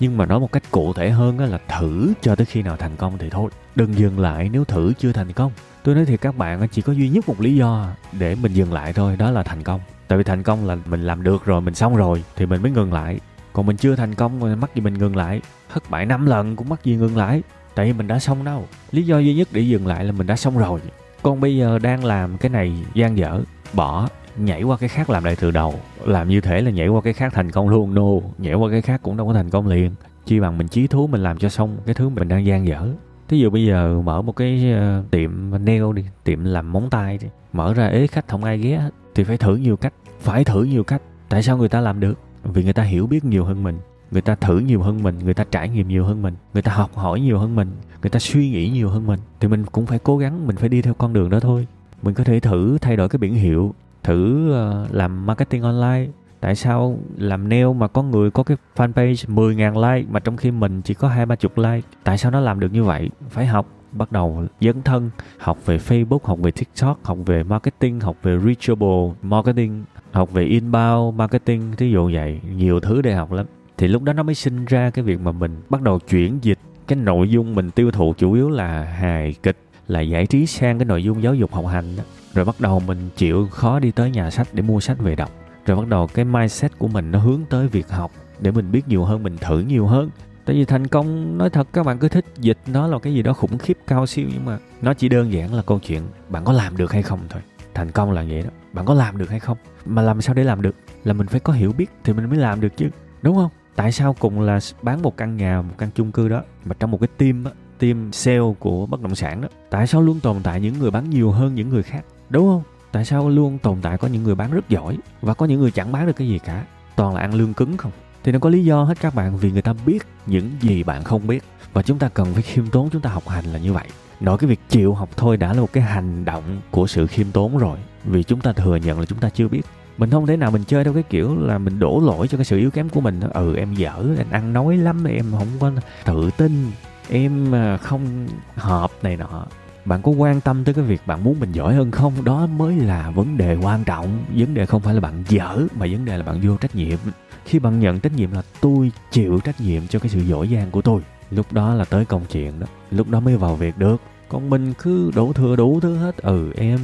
Nhưng 0.00 0.16
mà 0.16 0.26
nói 0.26 0.40
một 0.40 0.52
cách 0.52 0.62
cụ 0.70 0.92
thể 0.92 1.10
hơn 1.10 1.38
á 1.38 1.46
là 1.46 1.58
thử 1.78 2.12
cho 2.20 2.36
tới 2.36 2.46
khi 2.46 2.62
nào 2.62 2.76
thành 2.76 2.96
công 2.96 3.18
thì 3.18 3.30
thôi. 3.30 3.50
Đừng 3.74 3.94
dừng 3.94 4.20
lại 4.20 4.48
nếu 4.52 4.64
thử 4.64 4.92
chưa 4.98 5.12
thành 5.12 5.32
công. 5.32 5.52
Tôi 5.82 5.94
nói 5.94 6.04
thì 6.04 6.16
các 6.16 6.36
bạn 6.36 6.68
chỉ 6.68 6.82
có 6.82 6.92
duy 6.92 7.08
nhất 7.08 7.28
một 7.28 7.40
lý 7.40 7.56
do 7.56 7.88
để 8.12 8.34
mình 8.34 8.52
dừng 8.52 8.72
lại 8.72 8.92
thôi, 8.92 9.16
đó 9.16 9.30
là 9.30 9.42
thành 9.42 9.62
công. 9.62 9.80
Tại 10.08 10.18
vì 10.18 10.24
thành 10.24 10.42
công 10.42 10.66
là 10.66 10.76
mình 10.86 11.02
làm 11.02 11.22
được 11.22 11.44
rồi, 11.44 11.60
mình 11.60 11.74
xong 11.74 11.96
rồi 11.96 12.24
thì 12.36 12.46
mình 12.46 12.62
mới 12.62 12.70
ngừng 12.70 12.92
lại. 12.92 13.20
Còn 13.52 13.66
mình 13.66 13.76
chưa 13.76 13.96
thành 13.96 14.14
công 14.14 14.40
rồi 14.40 14.56
mắc 14.56 14.74
gì 14.74 14.80
mình 14.80 14.94
ngừng 14.94 15.16
lại? 15.16 15.40
Thất 15.72 15.90
bại 15.90 16.06
năm 16.06 16.26
lần 16.26 16.56
cũng 16.56 16.68
mắc 16.68 16.84
gì 16.84 16.96
ngừng 16.96 17.16
lại 17.16 17.42
tại 17.74 17.86
vì 17.86 17.92
mình 17.92 18.06
đã 18.06 18.18
xong 18.18 18.44
đâu. 18.44 18.64
Lý 18.90 19.02
do 19.02 19.18
duy 19.18 19.34
nhất 19.34 19.48
để 19.52 19.60
dừng 19.60 19.86
lại 19.86 20.04
là 20.04 20.12
mình 20.12 20.26
đã 20.26 20.36
xong 20.36 20.58
rồi. 20.58 20.80
Con 21.22 21.40
bây 21.40 21.56
giờ 21.56 21.78
đang 21.78 22.04
làm 22.04 22.38
cái 22.38 22.50
này 22.50 22.72
gian 22.94 23.18
dở 23.18 23.42
bỏ 23.72 24.08
nhảy 24.36 24.62
qua 24.62 24.76
cái 24.76 24.88
khác 24.88 25.10
làm 25.10 25.24
lại 25.24 25.36
từ 25.40 25.50
đầu. 25.50 25.74
Làm 26.04 26.28
như 26.28 26.40
thế 26.40 26.60
là 26.60 26.70
nhảy 26.70 26.88
qua 26.88 27.00
cái 27.00 27.12
khác 27.12 27.32
thành 27.32 27.50
công 27.50 27.68
luôn. 27.68 27.94
No 27.94 28.28
nhảy 28.38 28.54
qua 28.54 28.70
cái 28.70 28.82
khác 28.82 29.00
cũng 29.02 29.16
đâu 29.16 29.26
có 29.26 29.32
thành 29.32 29.50
công 29.50 29.66
liền. 29.66 29.94
Chi 30.26 30.40
bằng 30.40 30.58
mình 30.58 30.68
chí 30.68 30.86
thú 30.86 31.06
mình 31.06 31.22
làm 31.22 31.38
cho 31.38 31.48
xong 31.48 31.76
cái 31.86 31.94
thứ 31.94 32.08
mình 32.08 32.28
đang 32.28 32.46
gian 32.46 32.66
dở. 32.66 32.88
Thí 33.28 33.38
dụ 33.38 33.50
bây 33.50 33.64
giờ 33.64 34.00
mở 34.04 34.22
một 34.22 34.36
cái 34.36 34.72
ờ, 34.72 35.02
tiệm 35.10 35.50
nail 35.64 35.82
đi, 35.94 36.04
tiệm 36.24 36.44
làm 36.44 36.72
móng 36.72 36.90
tay 36.90 37.18
đi, 37.18 37.26
mở 37.52 37.74
ra 37.74 37.86
ế 37.86 38.06
khách 38.06 38.28
không 38.28 38.44
ai 38.44 38.58
ghé 38.58 38.82
thì 39.14 39.24
phải 39.24 39.36
thử 39.36 39.56
nhiều 39.56 39.76
cách, 39.76 39.92
phải 40.20 40.44
thử 40.44 40.64
nhiều 40.64 40.84
cách. 40.84 41.02
Tại 41.28 41.42
sao 41.42 41.56
người 41.56 41.68
ta 41.68 41.80
làm 41.80 42.00
được? 42.00 42.18
Vì 42.42 42.64
người 42.64 42.72
ta 42.72 42.82
hiểu 42.82 43.06
biết 43.06 43.24
nhiều 43.24 43.44
hơn 43.44 43.62
mình, 43.62 43.78
người 44.12 44.22
ta 44.22 44.34
thử 44.34 44.58
nhiều 44.58 44.82
hơn 44.82 45.02
mình, 45.02 45.18
người 45.18 45.34
ta 45.34 45.44
trải 45.50 45.68
nghiệm 45.68 45.88
nhiều 45.88 46.04
hơn 46.04 46.22
mình, 46.22 46.34
người 46.52 46.62
ta 46.62 46.72
học 46.72 46.94
hỏi 46.94 47.20
nhiều 47.20 47.38
hơn 47.38 47.56
mình, 47.56 47.68
người 48.02 48.10
ta 48.10 48.18
suy 48.18 48.50
nghĩ 48.50 48.70
nhiều 48.70 48.88
hơn 48.88 49.06
mình 49.06 49.20
thì 49.40 49.48
mình 49.48 49.64
cũng 49.72 49.86
phải 49.86 49.98
cố 49.98 50.18
gắng, 50.18 50.46
mình 50.46 50.56
phải 50.56 50.68
đi 50.68 50.82
theo 50.82 50.94
con 50.94 51.12
đường 51.12 51.30
đó 51.30 51.40
thôi. 51.40 51.66
Mình 52.02 52.14
có 52.14 52.24
thể 52.24 52.40
thử 52.40 52.78
thay 52.78 52.96
đổi 52.96 53.08
cái 53.08 53.18
biển 53.18 53.34
hiệu, 53.34 53.74
thử 54.02 54.52
ờ, 54.52 54.86
làm 54.90 55.26
marketing 55.26 55.62
online, 55.62 56.06
tại 56.40 56.54
sao 56.54 56.98
làm 57.16 57.48
nail 57.48 57.66
mà 57.76 57.88
có 57.88 58.02
người 58.02 58.30
có 58.30 58.42
cái 58.42 58.56
fanpage 58.76 59.14
10.000 59.14 59.94
like 59.94 60.08
mà 60.10 60.20
trong 60.20 60.36
khi 60.36 60.50
mình 60.50 60.82
chỉ 60.82 60.94
có 60.94 61.08
hai 61.08 61.26
ba 61.26 61.36
chục 61.36 61.58
like? 61.58 61.88
Tại 62.04 62.18
sao 62.18 62.30
nó 62.30 62.40
làm 62.40 62.60
được 62.60 62.72
như 62.72 62.84
vậy? 62.84 63.10
Phải 63.30 63.46
học 63.46 63.66
bắt 63.92 64.12
đầu 64.12 64.44
dấn 64.60 64.82
thân 64.82 65.10
học 65.38 65.58
về 65.66 65.78
Facebook 65.78 66.18
học 66.22 66.38
về 66.42 66.50
TikTok 66.50 67.04
học 67.04 67.18
về 67.26 67.42
marketing 67.42 68.00
học 68.00 68.16
về 68.22 68.38
reachable 68.38 69.12
marketing 69.22 69.84
học 70.12 70.32
về 70.32 70.44
inbound 70.44 71.18
marketing 71.18 71.72
thí 71.76 71.90
dụ 71.90 72.10
vậy. 72.14 72.40
Nhiều 72.56 72.80
thứ 72.80 73.02
để 73.02 73.14
học 73.14 73.32
lắm 73.32 73.46
thì 73.82 73.88
lúc 73.88 74.02
đó 74.02 74.12
nó 74.12 74.22
mới 74.22 74.34
sinh 74.34 74.64
ra 74.64 74.90
cái 74.90 75.04
việc 75.04 75.20
mà 75.20 75.32
mình 75.32 75.62
bắt 75.70 75.82
đầu 75.82 75.98
chuyển 75.98 76.38
dịch 76.42 76.58
cái 76.86 76.96
nội 76.96 77.30
dung 77.30 77.54
mình 77.54 77.70
tiêu 77.70 77.90
thụ, 77.90 78.14
chủ 78.18 78.32
yếu 78.32 78.50
là 78.50 78.84
hài 78.84 79.34
kịch, 79.42 79.56
là 79.88 80.00
giải 80.00 80.26
trí 80.26 80.46
sang 80.46 80.78
cái 80.78 80.84
nội 80.84 81.04
dung 81.04 81.22
giáo 81.22 81.34
dục 81.34 81.52
học 81.52 81.66
hành 81.66 81.96
đó. 81.96 82.02
rồi 82.34 82.44
bắt 82.44 82.60
đầu 82.60 82.80
mình 82.80 83.08
chịu 83.16 83.48
khó 83.50 83.78
đi 83.78 83.90
tới 83.90 84.10
nhà 84.10 84.30
sách 84.30 84.48
để 84.52 84.62
mua 84.62 84.80
sách 84.80 84.98
về 84.98 85.14
đọc. 85.14 85.30
Rồi 85.66 85.76
bắt 85.76 85.86
đầu 85.88 86.06
cái 86.06 86.24
mindset 86.24 86.78
của 86.78 86.88
mình 86.88 87.10
nó 87.10 87.18
hướng 87.18 87.40
tới 87.50 87.68
việc 87.68 87.88
học 87.88 88.10
để 88.40 88.50
mình 88.50 88.72
biết 88.72 88.88
nhiều 88.88 89.04
hơn, 89.04 89.22
mình 89.22 89.36
thử 89.40 89.60
nhiều 89.60 89.86
hơn. 89.86 90.10
Tại 90.44 90.56
vì 90.56 90.64
thành 90.64 90.86
công, 90.86 91.38
nói 91.38 91.50
thật, 91.50 91.68
các 91.72 91.86
bạn 91.86 91.98
cứ 91.98 92.08
thích 92.08 92.24
dịch 92.38 92.58
nó 92.66 92.86
là 92.86 92.98
cái 92.98 93.14
gì 93.14 93.22
đó 93.22 93.32
khủng 93.32 93.58
khiếp 93.58 93.78
cao 93.86 94.06
siêu, 94.06 94.26
nhưng 94.32 94.44
mà 94.44 94.58
nó 94.82 94.94
chỉ 94.94 95.08
đơn 95.08 95.32
giản 95.32 95.54
là 95.54 95.62
câu 95.62 95.78
chuyện, 95.78 96.02
bạn 96.28 96.44
có 96.44 96.52
làm 96.52 96.76
được 96.76 96.92
hay 96.92 97.02
không 97.02 97.20
thôi. 97.28 97.42
Thành 97.74 97.90
công 97.90 98.12
là 98.12 98.24
vậy 98.28 98.42
đó. 98.42 98.50
Bạn 98.72 98.84
có 98.84 98.94
làm 98.94 99.18
được 99.18 99.30
hay 99.30 99.40
không? 99.40 99.58
Mà 99.86 100.02
làm 100.02 100.20
sao 100.20 100.34
để 100.34 100.44
làm 100.44 100.62
được? 100.62 100.76
Là 101.04 101.12
mình 101.12 101.26
phải 101.26 101.40
có 101.40 101.52
hiểu 101.52 101.72
biết 101.72 101.90
thì 102.04 102.12
mình 102.12 102.28
mới 102.28 102.38
làm 102.38 102.60
được 102.60 102.76
chứ, 102.76 102.86
đúng 103.22 103.36
không? 103.36 103.50
Tại 103.76 103.92
sao 103.92 104.16
cùng 104.18 104.40
là 104.40 104.58
bán 104.82 105.02
một 105.02 105.16
căn 105.16 105.36
nhà, 105.36 105.62
một 105.62 105.74
căn 105.78 105.90
chung 105.94 106.12
cư 106.12 106.28
đó, 106.28 106.42
mà 106.64 106.74
trong 106.78 106.90
một 106.90 107.00
cái 107.00 107.08
team 107.16 107.44
á, 107.44 107.50
team 107.78 108.12
sale 108.12 108.54
của 108.58 108.86
bất 108.86 109.00
động 109.00 109.14
sản 109.14 109.40
đó, 109.40 109.48
tại 109.70 109.86
sao 109.86 110.02
luôn 110.02 110.20
tồn 110.20 110.36
tại 110.42 110.60
những 110.60 110.78
người 110.78 110.90
bán 110.90 111.10
nhiều 111.10 111.30
hơn 111.30 111.54
những 111.54 111.68
người 111.68 111.82
khác? 111.82 112.04
Đúng 112.30 112.46
không? 112.46 112.62
Tại 112.92 113.04
sao 113.04 113.28
luôn 113.28 113.58
tồn 113.58 113.78
tại 113.82 113.98
có 113.98 114.08
những 114.08 114.22
người 114.22 114.34
bán 114.34 114.52
rất 114.52 114.68
giỏi 114.68 114.98
và 115.20 115.34
có 115.34 115.46
những 115.46 115.60
người 115.60 115.70
chẳng 115.70 115.92
bán 115.92 116.06
được 116.06 116.16
cái 116.16 116.28
gì 116.28 116.38
cả? 116.38 116.64
Toàn 116.96 117.14
là 117.14 117.20
ăn 117.20 117.34
lương 117.34 117.54
cứng 117.54 117.76
không? 117.76 117.92
Thì 118.24 118.32
nó 118.32 118.38
có 118.38 118.50
lý 118.50 118.64
do 118.64 118.84
hết 118.84 119.00
các 119.00 119.14
bạn, 119.14 119.36
vì 119.36 119.50
người 119.50 119.62
ta 119.62 119.74
biết 119.86 120.02
những 120.26 120.50
gì 120.60 120.82
bạn 120.82 121.04
không 121.04 121.26
biết. 121.26 121.44
Và 121.72 121.82
chúng 121.82 121.98
ta 121.98 122.08
cần 122.08 122.34
phải 122.34 122.42
khiêm 122.42 122.66
tốn, 122.66 122.90
chúng 122.90 123.02
ta 123.02 123.10
học 123.10 123.28
hành 123.28 123.44
là 123.44 123.58
như 123.58 123.72
vậy. 123.72 123.88
Nội 124.20 124.38
cái 124.38 124.50
việc 124.50 124.60
chịu 124.68 124.94
học 124.94 125.08
thôi 125.16 125.36
đã 125.36 125.52
là 125.52 125.60
một 125.60 125.72
cái 125.72 125.84
hành 125.84 126.24
động 126.24 126.60
của 126.70 126.86
sự 126.86 127.06
khiêm 127.06 127.26
tốn 127.32 127.58
rồi. 127.58 127.78
Vì 128.04 128.22
chúng 128.22 128.40
ta 128.40 128.52
thừa 128.52 128.76
nhận 128.76 129.00
là 129.00 129.06
chúng 129.06 129.18
ta 129.18 129.30
chưa 129.30 129.48
biết 129.48 129.62
mình 130.02 130.10
không 130.10 130.26
thể 130.26 130.36
nào 130.36 130.50
mình 130.50 130.64
chơi 130.64 130.84
theo 130.84 130.92
cái 130.92 131.02
kiểu 131.02 131.36
là 131.36 131.58
mình 131.58 131.78
đổ 131.78 132.02
lỗi 132.04 132.28
cho 132.28 132.38
cái 132.38 132.44
sự 132.44 132.58
yếu 132.58 132.70
kém 132.70 132.88
của 132.88 133.00
mình. 133.00 133.20
Ừ 133.20 133.56
em 133.56 133.74
dở 133.74 134.04
em 134.18 134.26
ăn 134.30 134.52
nói 134.52 134.76
lắm, 134.76 135.04
em 135.04 135.24
không 135.38 135.48
có 135.60 135.70
tự 136.04 136.30
tin, 136.36 136.70
em 137.10 137.54
à, 137.54 137.76
không 137.76 138.26
hợp 138.54 138.90
này 139.02 139.16
nọ. 139.16 139.46
Bạn 139.84 140.02
có 140.02 140.12
quan 140.12 140.40
tâm 140.40 140.64
tới 140.64 140.74
cái 140.74 140.84
việc 140.84 141.00
bạn 141.06 141.24
muốn 141.24 141.40
mình 141.40 141.52
giỏi 141.52 141.74
hơn 141.74 141.90
không? 141.90 142.12
Đó 142.24 142.46
mới 142.46 142.76
là 142.76 143.10
vấn 143.10 143.36
đề 143.36 143.56
quan 143.62 143.84
trọng. 143.84 144.18
Vấn 144.34 144.54
đề 144.54 144.66
không 144.66 144.80
phải 144.80 144.94
là 144.94 145.00
bạn 145.00 145.24
dở, 145.28 145.58
mà 145.78 145.86
vấn 145.90 146.04
đề 146.04 146.16
là 146.16 146.22
bạn 146.22 146.40
vô 146.42 146.56
trách 146.56 146.76
nhiệm. 146.76 146.98
Khi 147.44 147.58
bạn 147.58 147.80
nhận 147.80 148.00
trách 148.00 148.12
nhiệm 148.12 148.32
là 148.32 148.42
tôi 148.60 148.92
chịu 149.10 149.40
trách 149.44 149.60
nhiệm 149.60 149.86
cho 149.86 149.98
cái 149.98 150.08
sự 150.08 150.20
giỏi 150.20 150.48
giang 150.52 150.70
của 150.70 150.82
tôi. 150.82 151.00
Lúc 151.30 151.52
đó 151.52 151.74
là 151.74 151.84
tới 151.84 152.04
công 152.04 152.22
chuyện 152.32 152.60
đó. 152.60 152.66
Lúc 152.90 153.08
đó 153.08 153.20
mới 153.20 153.36
vào 153.36 153.56
việc 153.56 153.78
được 153.78 153.96
còn 154.32 154.50
mình 154.50 154.72
cứ 154.78 155.10
đổ 155.14 155.32
thừa 155.32 155.56
đủ 155.56 155.80
thứ 155.80 155.96
hết 155.96 156.16
ừ 156.16 156.52
em 156.56 156.78